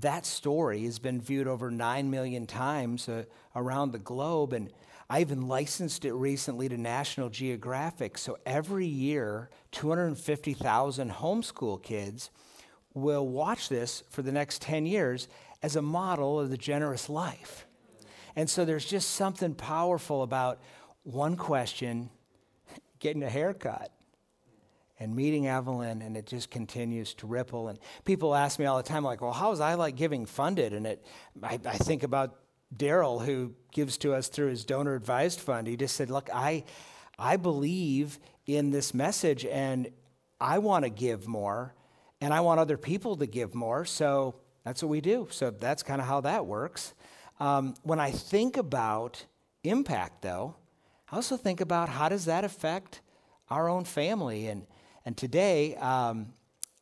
that 0.00 0.24
story 0.24 0.84
has 0.84 0.98
been 0.98 1.20
viewed 1.20 1.48
over 1.48 1.70
9 1.70 2.10
million 2.10 2.46
times 2.46 3.08
uh, 3.08 3.24
around 3.54 3.92
the 3.92 3.98
globe 3.98 4.52
and 4.52 4.70
I 5.12 5.20
even 5.20 5.46
licensed 5.46 6.06
it 6.06 6.14
recently 6.14 6.70
to 6.70 6.78
National 6.78 7.28
Geographic. 7.28 8.16
So 8.16 8.38
every 8.46 8.86
year, 8.86 9.50
250,000 9.72 11.10
homeschool 11.10 11.82
kids 11.82 12.30
will 12.94 13.26
watch 13.26 13.68
this 13.68 14.02
for 14.10 14.22
the 14.22 14.32
next 14.32 14.62
10 14.62 14.86
years 14.86 15.28
as 15.62 15.76
a 15.76 15.82
model 15.82 16.40
of 16.40 16.50
the 16.50 16.56
generous 16.56 17.08
life. 17.08 17.66
And 18.36 18.48
so 18.48 18.64
there's 18.64 18.84
just 18.84 19.10
something 19.10 19.54
powerful 19.54 20.22
about 20.22 20.60
one 21.02 21.36
question 21.36 22.10
getting 22.98 23.22
a 23.22 23.28
haircut 23.28 23.90
and 24.98 25.16
meeting 25.16 25.48
Evelyn, 25.48 26.00
and 26.00 26.16
it 26.16 26.26
just 26.26 26.50
continues 26.50 27.12
to 27.14 27.26
ripple. 27.26 27.68
And 27.68 27.78
people 28.04 28.34
ask 28.34 28.58
me 28.58 28.66
all 28.66 28.76
the 28.76 28.84
time, 28.84 29.02
like, 29.02 29.20
well, 29.20 29.32
how 29.32 29.50
is 29.50 29.60
I 29.60 29.74
Like 29.74 29.96
Giving 29.96 30.26
funded? 30.26 30.72
And 30.72 30.86
it, 30.86 31.04
I, 31.42 31.58
I 31.66 31.76
think 31.76 32.04
about 32.04 32.36
Daryl, 32.74 33.24
who 33.24 33.54
gives 33.72 33.98
to 33.98 34.14
us 34.14 34.28
through 34.28 34.48
his 34.48 34.64
donor 34.64 34.94
advised 34.94 35.40
fund, 35.40 35.66
he 35.66 35.76
just 35.76 35.96
said, 35.96 36.08
Look, 36.08 36.30
I, 36.32 36.64
I 37.18 37.36
believe 37.36 38.18
in 38.46 38.70
this 38.70 38.94
message 38.94 39.44
and 39.44 39.90
I 40.40 40.58
want 40.58 40.84
to 40.84 40.90
give 40.90 41.28
more 41.28 41.74
and 42.22 42.32
I 42.32 42.40
want 42.40 42.60
other 42.60 42.78
people 42.78 43.16
to 43.16 43.26
give 43.26 43.52
more. 43.52 43.84
So 43.84 44.36
that's 44.64 44.80
what 44.80 44.88
we 44.88 45.00
do. 45.00 45.26
So 45.32 45.50
that's 45.50 45.82
kind 45.82 46.00
of 46.00 46.06
how 46.06 46.20
that 46.20 46.46
works. 46.46 46.94
Um, 47.40 47.74
when 47.82 47.98
I 47.98 48.12
think 48.12 48.56
about 48.56 49.26
impact, 49.64 50.22
though, 50.22 50.54
I 51.10 51.16
also 51.16 51.36
think 51.36 51.60
about 51.60 51.88
how 51.88 52.08
does 52.08 52.26
that 52.26 52.44
affect 52.44 53.00
our 53.50 53.68
own 53.68 53.84
family. 53.84 54.46
And, 54.46 54.66
and 55.04 55.16
today, 55.16 55.74
um, 55.76 56.32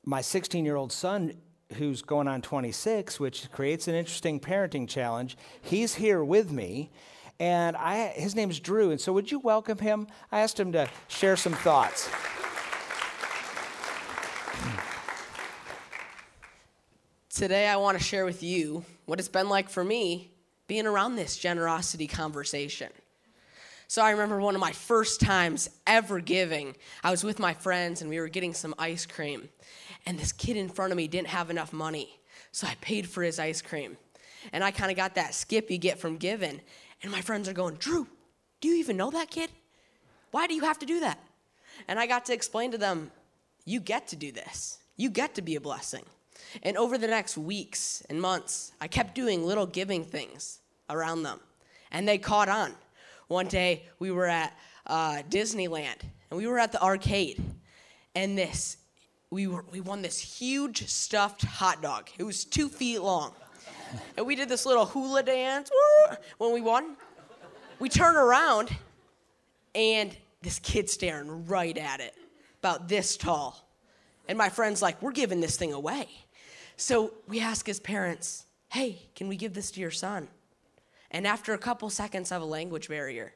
my 0.05 0.20
16 0.20 0.66
year 0.66 0.76
old 0.76 0.92
son 0.92 1.33
who's 1.79 2.03
going 2.03 2.29
on 2.29 2.42
26, 2.42 3.18
which 3.18 3.50
creates 3.50 3.88
an 3.88 3.94
interesting 3.94 4.40
parenting 4.40 4.87
challenge. 4.87 5.38
He's 5.62 5.94
here 5.94 6.22
with 6.22 6.53
me, 6.53 6.90
and 7.38 7.76
I, 7.76 8.09
his 8.09 8.35
name's 8.35 8.61
Drew. 8.61 8.90
And 8.90 9.00
so, 9.00 9.14
would 9.14 9.31
you 9.31 9.38
welcome 9.38 9.79
him? 9.79 10.07
I 10.31 10.40
asked 10.40 10.61
him 10.61 10.72
to 10.72 10.87
share 11.09 11.37
some 11.37 11.55
thoughts. 11.55 12.11
Today, 17.40 17.68
I 17.68 17.76
want 17.76 17.96
to 17.96 18.05
share 18.05 18.26
with 18.26 18.42
you 18.42 18.85
what 19.07 19.18
it's 19.18 19.26
been 19.26 19.48
like 19.48 19.70
for 19.70 19.83
me 19.83 20.31
being 20.66 20.87
around 20.87 21.16
this 21.16 21.38
generosity 21.38 22.07
conversation. 22.07 22.90
So, 23.88 24.03
I 24.03 24.11
remember 24.11 24.42
one 24.42 24.55
of 24.55 24.61
my 24.61 24.72
first 24.72 25.22
times 25.22 25.70
ever 25.87 26.20
giving. 26.20 26.76
I 27.03 27.11
was 27.11 27.24
with 27.24 27.38
my 27.38 27.55
friends 27.55 28.03
and 28.03 28.11
we 28.11 28.20
were 28.20 28.29
getting 28.29 28.53
some 28.53 28.74
ice 28.79 29.07
cream. 29.07 29.48
And 30.05 30.18
this 30.18 30.33
kid 30.33 30.59
in 30.59 30.68
front 30.68 30.92
of 30.92 30.98
me 30.98 31.09
didn't 31.09 31.29
have 31.29 31.48
enough 31.48 31.72
money. 31.72 32.20
So, 32.53 32.66
I 32.66 32.74
paid 32.83 33.09
for 33.09 33.22
his 33.22 33.38
ice 33.38 33.62
cream. 33.62 33.96
And 34.53 34.62
I 34.62 34.70
kind 34.70 34.90
of 34.90 34.98
got 34.98 35.14
that 35.14 35.33
skip 35.33 35.70
you 35.70 35.79
get 35.79 35.98
from 35.98 36.18
giving. 36.18 36.61
And 37.03 37.11
my 37.11 37.22
friends 37.22 37.48
are 37.48 37.55
going, 37.55 37.76
Drew, 37.76 38.07
do 38.61 38.68
you 38.68 38.74
even 38.74 38.98
know 38.98 39.11
that 39.12 39.31
kid? 39.31 39.48
Why 40.31 40.46
do 40.46 40.53
you 40.53 40.64
have 40.64 40.79
to 40.81 40.87
do 40.87 41.00
that? 41.00 41.18
And 41.88 41.98
I 41.98 42.07
got 42.07 42.26
to 42.26 42.35
explain 42.35 42.72
to 42.72 42.76
them, 42.79 43.11
you 43.64 43.81
get 43.81 44.09
to 44.09 44.16
do 44.16 44.31
this, 44.31 44.81
you 44.98 45.09
get 45.09 45.37
to 45.37 45.40
be 45.40 45.57
a 45.57 45.61
blessing. 45.62 46.05
And 46.62 46.76
over 46.76 46.98
the 46.98 47.07
next 47.07 47.37
weeks 47.37 48.03
and 48.09 48.20
months, 48.20 48.72
I 48.81 48.88
kept 48.88 49.14
doing 49.14 49.44
little 49.44 49.66
giving 49.66 50.05
things 50.05 50.61
around 50.88 51.22
them. 51.22 51.40
And 51.90 52.07
they 52.07 52.18
caught 52.18 52.48
on. 52.48 52.74
One 53.29 53.46
day, 53.46 53.85
we 53.98 54.11
were 54.11 54.26
at 54.26 54.57
uh, 54.87 55.22
Disneyland 55.29 56.03
and 56.31 56.38
we 56.38 56.46
were 56.46 56.59
at 56.59 56.72
the 56.72 56.83
arcade. 56.83 57.42
And 58.14 58.37
this, 58.37 58.76
we, 59.31 59.46
were, 59.46 59.64
we 59.70 59.81
won 59.81 60.03
this 60.03 60.18
huge 60.18 60.88
stuffed 60.88 61.42
hot 61.42 61.83
dog. 61.83 62.09
It 62.18 62.24
was 62.24 62.44
two 62.44 62.68
feet 62.68 63.00
long. 63.00 63.33
And 64.16 64.26
we 64.26 64.37
did 64.37 64.48
this 64.48 64.66
little 64.66 64.87
hula 64.87 65.22
dance 65.22 65.70
when 66.38 66.53
we 66.53 66.61
won. 66.61 66.96
we 67.79 67.88
turn 67.88 68.16
around, 68.16 68.70
and 69.74 70.16
this 70.42 70.59
kid's 70.61 70.92
staring 70.92 71.46
right 71.46 71.76
at 71.76 72.00
it, 72.00 72.14
about 72.61 72.88
this 72.88 73.16
tall. 73.16 73.68
And 74.29 74.38
my 74.38 74.48
friend's 74.48 74.81
like, 74.81 75.00
We're 75.03 75.12
giving 75.12 75.40
this 75.40 75.57
thing 75.57 75.72
away. 75.72 76.09
So 76.81 77.12
we 77.29 77.40
ask 77.40 77.66
his 77.66 77.79
parents, 77.79 78.47
Hey, 78.71 79.03
can 79.14 79.29
we 79.29 79.37
give 79.37 79.53
this 79.53 79.71
to 79.73 79.81
your 79.81 79.90
son? 79.90 80.29
And 81.11 81.27
after 81.27 81.53
a 81.53 81.59
couple 81.59 81.90
seconds 81.90 82.33
of 82.33 82.40
a 82.40 82.47
language 82.47 82.88
barrier, 82.88 83.35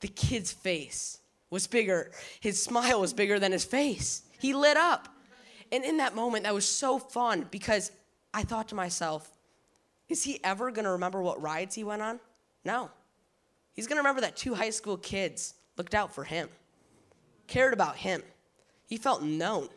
the 0.00 0.08
kid's 0.08 0.50
face 0.50 1.20
was 1.48 1.68
bigger. 1.68 2.10
His 2.40 2.60
smile 2.60 3.00
was 3.00 3.12
bigger 3.12 3.38
than 3.38 3.52
his 3.52 3.64
face. 3.64 4.22
He 4.40 4.52
lit 4.52 4.76
up. 4.76 5.08
And 5.70 5.84
in 5.84 5.98
that 5.98 6.16
moment, 6.16 6.42
that 6.42 6.54
was 6.54 6.66
so 6.66 6.98
fun 6.98 7.46
because 7.52 7.92
I 8.34 8.42
thought 8.42 8.68
to 8.70 8.74
myself, 8.74 9.30
is 10.08 10.24
he 10.24 10.42
ever 10.42 10.72
going 10.72 10.84
to 10.84 10.90
remember 10.90 11.22
what 11.22 11.40
rides 11.40 11.76
he 11.76 11.84
went 11.84 12.02
on? 12.02 12.18
No. 12.64 12.90
He's 13.74 13.86
going 13.86 13.96
to 13.96 14.00
remember 14.00 14.22
that 14.22 14.36
two 14.36 14.54
high 14.54 14.70
school 14.70 14.96
kids 14.96 15.54
looked 15.76 15.94
out 15.94 16.12
for 16.12 16.24
him, 16.24 16.48
cared 17.46 17.74
about 17.74 17.96
him. 17.96 18.24
He 18.88 18.96
felt 18.96 19.22
known. 19.22 19.68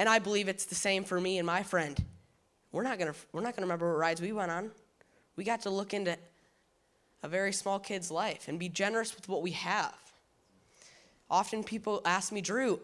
And 0.00 0.08
I 0.08 0.18
believe 0.18 0.48
it's 0.48 0.64
the 0.64 0.74
same 0.74 1.04
for 1.04 1.20
me 1.20 1.36
and 1.36 1.46
my 1.46 1.62
friend. 1.62 2.02
We're 2.72 2.84
not 2.84 2.98
to 3.00 3.14
we're 3.34 3.42
not 3.42 3.54
to 3.56 3.60
remember 3.60 3.86
what 3.86 3.98
rides 3.98 4.22
we 4.22 4.32
went 4.32 4.50
on. 4.50 4.70
We 5.36 5.44
got 5.44 5.60
to 5.62 5.70
look 5.70 5.92
into 5.92 6.16
a 7.22 7.28
very 7.28 7.52
small 7.52 7.78
kid's 7.78 8.10
life 8.10 8.48
and 8.48 8.58
be 8.58 8.70
generous 8.70 9.14
with 9.14 9.28
what 9.28 9.42
we 9.42 9.50
have. 9.50 9.94
Often 11.30 11.64
people 11.64 12.00
ask 12.06 12.32
me, 12.32 12.40
Drew, 12.40 12.80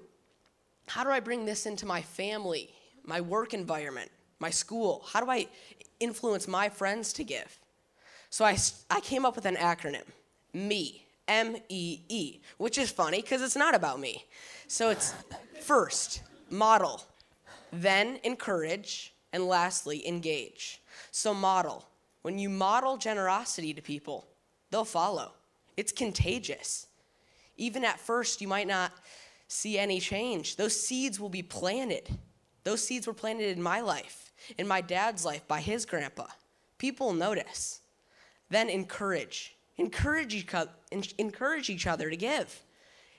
how 0.89 1.05
do 1.05 1.11
I 1.11 1.21
bring 1.21 1.47
this 1.47 1.65
into 1.65 1.87
my 1.87 2.03
family, 2.03 2.69
my 3.03 3.23
work 3.23 3.55
environment, 3.55 4.11
my 4.39 4.51
school? 4.51 5.03
How 5.11 5.25
do 5.25 5.31
I 5.31 5.47
influence 5.99 6.47
my 6.47 6.69
friends 6.69 7.15
to 7.15 7.25
give? 7.25 7.59
So 8.29 8.45
I, 8.45 8.59
I 8.91 9.01
came 9.01 9.25
up 9.25 9.37
with 9.37 9.47
an 9.47 9.57
acronym 9.57 10.05
ME, 10.53 11.03
M 11.29 11.57
E 11.71 12.01
E, 12.11 12.41
which 12.59 12.77
is 12.77 12.91
funny 12.91 13.23
because 13.23 13.41
it's 13.41 13.57
not 13.57 13.75
about 13.75 14.01
me. 14.01 14.27
So 14.69 14.91
it's 14.91 15.15
first, 15.63 16.21
model, 16.51 17.03
then 17.73 18.19
encourage, 18.25 19.15
and 19.33 19.47
lastly, 19.47 20.07
engage. 20.07 20.81
So 21.11 21.35
model. 21.35 21.87
When 22.23 22.39
you 22.39 22.49
model 22.49 22.97
generosity 22.97 23.73
to 23.75 23.83
people, 23.83 24.27
they'll 24.71 24.85
follow. 24.85 25.33
It's 25.77 25.93
contagious. 25.93 26.87
Even 27.57 27.85
at 27.85 28.01
first, 28.01 28.41
you 28.41 28.49
might 28.49 28.67
not 28.67 28.93
see 29.49 29.79
any 29.79 30.01
change. 30.01 30.57
Those 30.57 30.79
seeds 30.79 31.21
will 31.21 31.29
be 31.29 31.43
planted. 31.43 32.09
Those 32.65 32.83
seeds 32.83 33.07
were 33.07 33.15
planted 33.15 33.57
in 33.57 33.63
my 33.63 33.81
life, 33.81 34.33
in 34.59 34.67
my 34.67 34.81
dad's 34.81 35.25
life 35.25 35.47
by 35.47 35.61
his 35.61 35.87
grandpa. 35.87 36.27
People 36.79 37.13
notice. 37.13 37.81
Then 38.51 38.69
encourage. 38.69 39.55
Encourage 39.79 40.35
each, 40.35 41.15
encourage 41.19 41.71
each 41.71 41.87
other 41.87 42.11
to 42.11 42.17
give. 42.17 42.63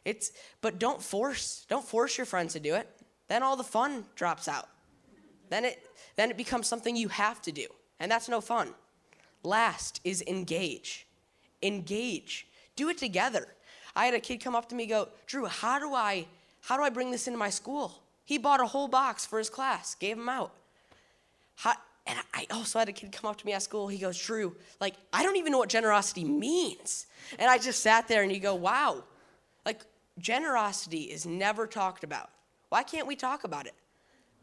It's, 0.05 0.31
but 0.61 0.79
don't 0.79 1.01
force, 1.01 1.65
don't 1.69 1.85
force 1.85 2.17
your 2.17 2.25
friends 2.25 2.53
to 2.53 2.59
do 2.59 2.75
it. 2.75 2.89
Then 3.27 3.43
all 3.43 3.55
the 3.55 3.63
fun 3.63 4.05
drops 4.15 4.47
out. 4.47 4.69
Then 5.49 5.65
it, 5.65 5.79
then 6.15 6.29
it 6.29 6.37
becomes 6.37 6.67
something 6.67 6.95
you 6.95 7.07
have 7.09 7.41
to 7.43 7.51
do, 7.51 7.67
and 7.99 8.11
that's 8.11 8.29
no 8.29 8.41
fun. 8.41 8.73
Last 9.43 10.01
is 10.03 10.23
engage. 10.27 11.07
Engage. 11.63 12.47
Do 12.75 12.89
it 12.89 12.97
together. 12.97 13.47
I 13.95 14.05
had 14.05 14.13
a 14.13 14.19
kid 14.19 14.37
come 14.37 14.55
up 14.55 14.69
to 14.69 14.75
me 14.75 14.85
go, 14.85 15.09
Drew, 15.25 15.45
how 15.45 15.79
do 15.79 15.93
I 15.93 16.27
how 16.61 16.75
do 16.75 16.83
I 16.83 16.89
bring 16.89 17.11
this 17.11 17.27
into 17.27 17.39
my 17.39 17.49
school? 17.49 18.03
He 18.25 18.37
bought 18.37 18.59
a 18.59 18.65
whole 18.65 18.89
box 18.89 19.25
for 19.25 19.39
his 19.39 19.49
class, 19.49 19.95
gave 19.95 20.17
them 20.17 20.27
out. 20.27 20.51
How, 21.55 21.73
and 22.05 22.19
I 22.33 22.45
also 22.51 22.77
had 22.77 22.89
a 22.89 22.91
kid 22.91 23.13
come 23.13 23.29
up 23.29 23.37
to 23.37 23.45
me 23.45 23.53
at 23.53 23.63
school. 23.63 23.87
He 23.87 23.97
goes, 23.97 24.19
Drew, 24.19 24.53
like, 24.81 24.95
I 25.13 25.23
don't 25.23 25.37
even 25.37 25.53
know 25.53 25.59
what 25.59 25.69
generosity 25.69 26.25
means. 26.25 27.05
And 27.39 27.49
I 27.49 27.57
just 27.57 27.81
sat 27.81 28.09
there 28.09 28.21
and 28.23 28.31
you 28.31 28.41
go, 28.41 28.53
wow, 28.53 29.03
like, 29.65 29.81
generosity 30.19 31.03
is 31.03 31.25
never 31.25 31.67
talked 31.67 32.03
about. 32.03 32.29
Why 32.69 32.83
can't 32.83 33.07
we 33.07 33.15
talk 33.15 33.43
about 33.43 33.65
it? 33.65 33.73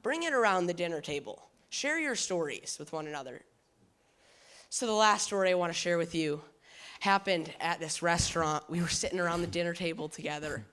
Bring 0.02 0.22
it 0.22 0.32
around 0.32 0.66
the 0.66 0.74
dinner 0.74 1.00
table. 1.00 1.42
Share 1.70 1.98
your 1.98 2.14
stories 2.14 2.76
with 2.78 2.92
one 2.92 3.06
another. 3.06 3.42
So, 4.70 4.86
the 4.86 4.92
last 4.92 5.24
story 5.26 5.50
I 5.50 5.54
want 5.54 5.72
to 5.72 5.78
share 5.78 5.98
with 5.98 6.14
you 6.14 6.40
happened 7.00 7.52
at 7.60 7.80
this 7.80 8.02
restaurant. 8.02 8.64
We 8.68 8.80
were 8.80 8.88
sitting 8.88 9.20
around 9.20 9.40
the 9.40 9.46
dinner 9.46 9.74
table 9.74 10.08
together, 10.08 10.64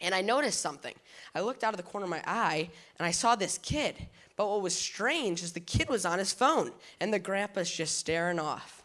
and 0.00 0.14
I 0.14 0.20
noticed 0.20 0.60
something. 0.60 0.94
I 1.34 1.40
looked 1.40 1.64
out 1.64 1.72
of 1.72 1.78
the 1.78 1.82
corner 1.82 2.04
of 2.04 2.10
my 2.10 2.22
eye, 2.26 2.70
and 2.98 3.06
I 3.06 3.10
saw 3.10 3.34
this 3.36 3.58
kid. 3.58 3.94
But 4.36 4.48
what 4.48 4.62
was 4.62 4.76
strange 4.76 5.42
is 5.42 5.52
the 5.52 5.60
kid 5.60 5.88
was 5.88 6.04
on 6.04 6.18
his 6.18 6.32
phone, 6.32 6.72
and 7.00 7.12
the 7.12 7.18
grandpa's 7.18 7.70
just 7.70 7.98
staring 7.98 8.38
off. 8.38 8.84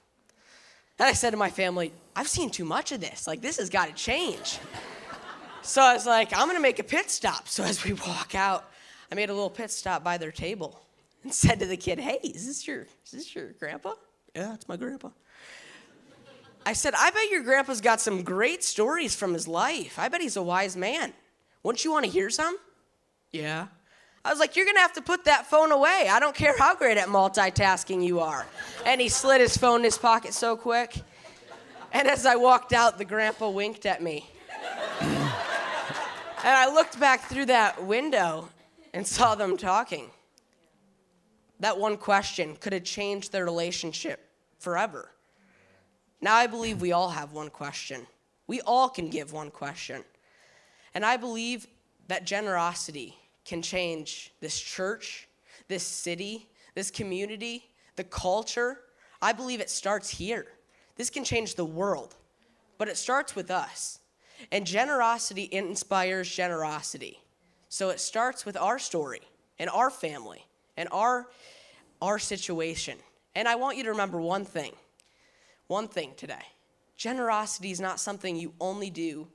And 0.98 1.08
I 1.08 1.14
said 1.14 1.32
to 1.32 1.38
my 1.38 1.50
family, 1.50 1.92
I've 2.16 2.28
seen 2.28 2.50
too 2.50 2.66
much 2.66 2.92
of 2.92 3.02
this. 3.02 3.28
Like, 3.28 3.42
this 3.42 3.58
has 3.58 3.70
got 3.70 3.88
to 3.88 3.94
change. 3.94 4.60
So 5.62 5.82
I 5.82 5.94
was 5.94 6.06
like, 6.06 6.36
I'm 6.36 6.46
going 6.46 6.58
to 6.58 6.62
make 6.62 6.80
a 6.80 6.84
pit 6.84 7.10
stop. 7.10 7.48
So 7.48 7.64
as 7.64 7.84
we 7.84 7.94
walk 7.94 8.36
out, 8.36 8.70
I 9.12 9.16
made 9.16 9.30
a 9.30 9.34
little 9.34 9.50
pit 9.50 9.72
stop 9.72 10.04
by 10.04 10.18
their 10.18 10.32
table 10.32 10.82
and 11.24 11.34
said 11.44 11.60
to 11.60 11.66
the 11.66 11.78
kid, 11.78 12.00
Hey, 12.00 12.20
is 12.24 12.46
this 12.48 12.68
your, 12.68 12.88
is 13.06 13.12
this 13.12 13.36
your 13.36 13.52
grandpa? 13.54 13.94
Yeah, 14.36 14.54
it's 14.54 14.68
my 14.68 14.78
grandpa. 14.78 15.10
I 16.66 16.74
said, 16.74 16.94
I 16.96 17.10
bet 17.10 17.30
your 17.32 17.44
grandpa's 17.44 17.82
got 17.82 18.00
some 18.00 18.24
great 18.24 18.64
stories 18.64 19.16
from 19.16 19.34
his 19.34 19.48
life. 19.48 19.98
I 19.98 20.10
bet 20.10 20.22
he's 20.22 20.38
a 20.38 20.44
wise 20.44 20.78
man. 20.78 21.12
Wouldn't 21.64 21.84
you 21.84 21.92
want 21.92 22.06
to 22.06 22.12
hear 22.12 22.30
some? 22.30 22.56
Yeah. 23.32 23.68
I 24.24 24.30
was 24.30 24.40
like, 24.40 24.56
You're 24.56 24.66
going 24.66 24.78
to 24.78 24.82
have 24.82 24.94
to 24.94 25.02
put 25.02 25.26
that 25.26 25.48
phone 25.48 25.72
away. 25.72 26.08
I 26.10 26.20
don't 26.20 26.36
care 26.36 26.56
how 26.58 26.76
great 26.76 26.98
at 26.98 27.08
multitasking 27.08 28.06
you 28.06 28.20
are. 28.20 28.46
And 28.86 29.02
he 29.02 29.10
slid 29.10 29.42
his 29.42 29.58
phone 29.58 29.80
in 29.80 29.86
his 29.86 29.98
pocket 29.98 30.34
so 30.34 30.56
quick. 30.56 31.02
And 31.94 32.08
as 32.08 32.26
I 32.26 32.36
walked 32.36 32.72
out, 32.72 32.98
the 32.98 33.06
grandpa 33.06 33.50
winked 33.50 33.86
at 33.86 34.02
me. 34.02 34.30
And 36.44 36.56
I 36.56 36.74
looked 36.74 37.00
back 37.00 37.30
through 37.30 37.46
that 37.46 37.84
window 37.84 38.50
and 38.94 39.06
saw 39.06 39.36
them 39.36 39.58
talking. 39.58 40.10
That 41.60 41.78
one 41.78 41.98
question 41.98 42.56
could 42.56 42.74
have 42.74 42.84
changed 42.84 43.32
their 43.32 43.46
relationship 43.46 44.28
forever. 44.58 45.12
Now, 46.20 46.36
I 46.36 46.48
believe 46.48 46.82
we 46.82 46.92
all 46.92 47.10
have 47.10 47.32
one 47.32 47.50
question. 47.50 48.06
We 48.48 48.62
all 48.62 48.90
can 48.90 49.10
give 49.10 49.34
one 49.34 49.52
question. 49.52 50.04
And 50.94 51.06
I 51.06 51.18
believe 51.18 51.68
that 52.08 52.26
generosity 52.26 53.16
can 53.46 53.62
change 53.62 54.34
this 54.40 54.60
church, 54.60 55.28
this 55.68 55.84
city, 55.84 56.50
this 56.76 56.92
community, 56.92 57.70
the 57.96 58.04
culture. 58.04 58.80
I 59.22 59.34
believe 59.34 59.62
it 59.62 59.70
starts 59.70 60.10
here. 60.10 60.48
This 60.96 61.10
can 61.10 61.24
change 61.24 61.56
the 61.56 61.66
world, 61.66 62.16
but 62.78 62.88
it 62.88 62.98
starts 62.98 63.36
with 63.36 63.50
us. 63.50 64.00
And 64.52 64.66
generosity 64.66 65.48
inspires 65.52 66.30
generosity. 66.30 67.20
So 67.70 67.90
it 67.90 68.00
starts 68.00 68.46
with 68.46 68.58
our 68.58 68.80
story 68.80 69.22
and 69.60 69.70
our 69.70 69.90
family 69.90 70.46
and 70.78 70.90
our, 70.92 71.28
our 72.02 72.20
situation. 72.20 72.98
And 73.36 73.48
I 73.48 73.56
want 73.56 73.78
you 73.78 73.84
to 73.84 73.92
remember 73.92 74.20
one 74.20 74.46
thing 74.46 74.74
one 75.68 75.88
thing 75.88 76.12
today 76.18 76.44
generosity 76.98 77.72
is 77.72 77.80
not 77.80 78.00
something 78.00 78.36
you 78.36 78.54
only 78.60 78.90
do 78.90 79.28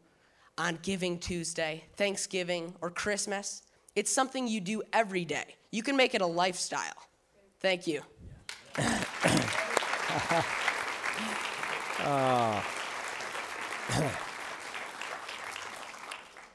on 0.59 0.79
Giving 0.83 1.19
Tuesday, 1.19 1.85
Thanksgiving, 1.97 2.75
or 2.81 2.90
Christmas. 2.90 3.62
It's 3.95 4.12
something 4.12 4.47
you 4.47 4.61
do 4.61 4.83
every 4.92 5.25
day. 5.25 5.57
You 5.71 5.83
can 5.83 5.97
make 5.97 6.14
it 6.14 6.21
a 6.21 6.27
lifestyle. 6.27 6.95
Thank 7.61 7.87
you. 7.87 8.03
oh. 12.04 12.63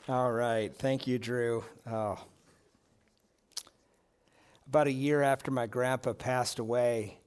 All 0.09 0.31
right. 0.31 0.75
Thank 0.75 1.05
you, 1.05 1.19
Drew. 1.19 1.63
Oh. 1.89 2.19
About 4.67 4.87
a 4.87 4.91
year 4.91 5.21
after 5.21 5.51
my 5.51 5.67
grandpa 5.67 6.13
passed 6.13 6.59
away, 6.59 7.19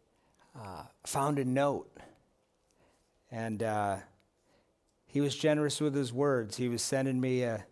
uh, 0.59 0.83
found 1.05 1.39
a 1.39 1.45
note 1.45 1.89
and 3.35 3.64
uh, 3.64 3.97
he 5.07 5.20
was 5.20 5.35
generous 5.35 5.81
with 5.81 5.95
his 5.95 6.12
words. 6.12 6.57
He 6.57 6.68
was 6.68 6.83
sending 6.83 7.20
me 7.20 7.43
a, 7.43 7.64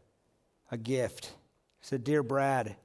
a 0.72 0.76
gift. 0.76 1.26
He 1.80 1.86
said, 1.86 2.02
Dear 2.02 2.24
Brad, 2.24 2.76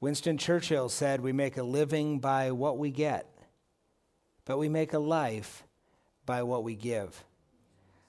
Winston 0.00 0.38
Churchill 0.38 0.88
said, 0.88 1.20
We 1.20 1.32
make 1.32 1.58
a 1.58 1.62
living 1.62 2.18
by 2.18 2.52
what 2.52 2.78
we 2.78 2.90
get, 2.90 3.26
but 4.46 4.58
we 4.58 4.68
make 4.68 4.94
a 4.94 4.98
life 4.98 5.64
by 6.24 6.42
what 6.42 6.64
we 6.64 6.74
give. 6.74 7.24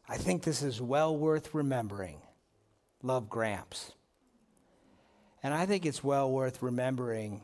I 0.07 0.17
think 0.17 0.43
this 0.43 0.61
is 0.61 0.81
well 0.81 1.15
worth 1.15 1.53
remembering. 1.53 2.21
Love 3.01 3.29
Gramps. 3.29 3.93
And 5.43 5.53
I 5.53 5.65
think 5.65 5.85
it's 5.85 6.03
well 6.03 6.31
worth 6.31 6.61
remembering 6.61 7.41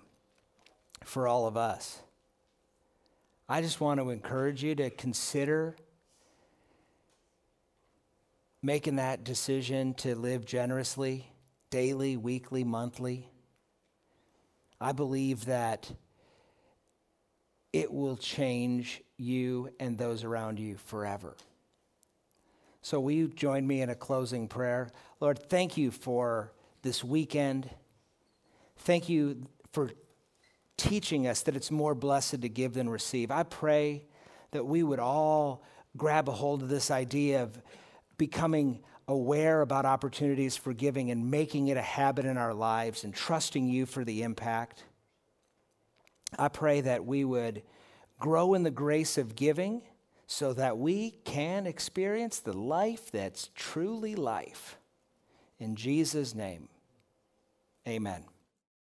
for 1.03 1.27
all 1.27 1.47
of 1.47 1.57
us. 1.57 2.01
I 3.49 3.61
just 3.61 3.79
want 3.79 3.99
to 3.99 4.09
encourage 4.09 4.63
you 4.63 4.75
to 4.75 4.89
consider 4.89 5.75
making 8.61 8.97
that 8.97 9.23
decision 9.23 9.93
to 9.95 10.15
live 10.15 10.45
generously, 10.45 11.31
daily, 11.69 12.17
weekly, 12.17 12.63
monthly, 12.63 13.29
I 14.79 14.91
believe 14.91 15.45
that 15.45 15.91
it 17.73 17.91
will 17.91 18.17
change 18.17 19.01
you 19.17 19.69
and 19.79 19.97
those 19.97 20.23
around 20.23 20.59
you 20.59 20.77
forever. 20.77 21.35
So, 22.87 23.01
will 23.01 23.11
you 23.11 23.27
join 23.27 23.67
me 23.67 23.81
in 23.81 23.89
a 23.89 23.95
closing 23.95 24.47
prayer? 24.47 24.89
Lord, 25.19 25.49
thank 25.49 25.75
you 25.75 25.91
for 25.91 26.53
this 26.83 27.03
weekend. 27.03 27.69
Thank 28.77 29.09
you 29.09 29.43
for 29.73 29.91
teaching 30.77 31.27
us 31.27 31.41
that 31.41 31.57
it's 31.57 31.69
more 31.69 31.93
blessed 31.93 32.39
to 32.43 32.47
give 32.47 32.75
than 32.75 32.87
receive. 32.87 33.29
I 33.29 33.43
pray 33.43 34.05
that 34.51 34.65
we 34.65 34.83
would 34.83 34.99
all 34.99 35.65
grab 35.97 36.29
a 36.29 36.31
hold 36.31 36.61
of 36.61 36.69
this 36.69 36.89
idea 36.89 37.43
of 37.43 37.61
becoming 38.17 38.79
aware 39.09 39.59
about 39.59 39.85
opportunities 39.85 40.55
for 40.55 40.71
giving 40.71 41.11
and 41.11 41.29
making 41.29 41.67
it 41.67 41.75
a 41.75 41.81
habit 41.81 42.23
in 42.23 42.37
our 42.37 42.53
lives 42.53 43.03
and 43.03 43.13
trusting 43.13 43.67
you 43.67 43.85
for 43.85 44.05
the 44.05 44.23
impact. 44.23 44.85
I 46.39 46.47
pray 46.47 46.79
that 46.79 47.05
we 47.05 47.25
would 47.25 47.63
grow 48.17 48.53
in 48.53 48.63
the 48.63 48.71
grace 48.71 49.17
of 49.17 49.35
giving 49.35 49.81
so 50.27 50.53
that 50.53 50.77
we 50.77 51.11
can 51.23 51.65
experience 51.65 52.39
the 52.39 52.53
life 52.53 53.11
that's 53.11 53.49
truly 53.55 54.13
life. 54.13 54.77
In 55.57 55.75
Jesus' 55.75 56.35
name, 56.35 56.67
amen. 57.87 58.23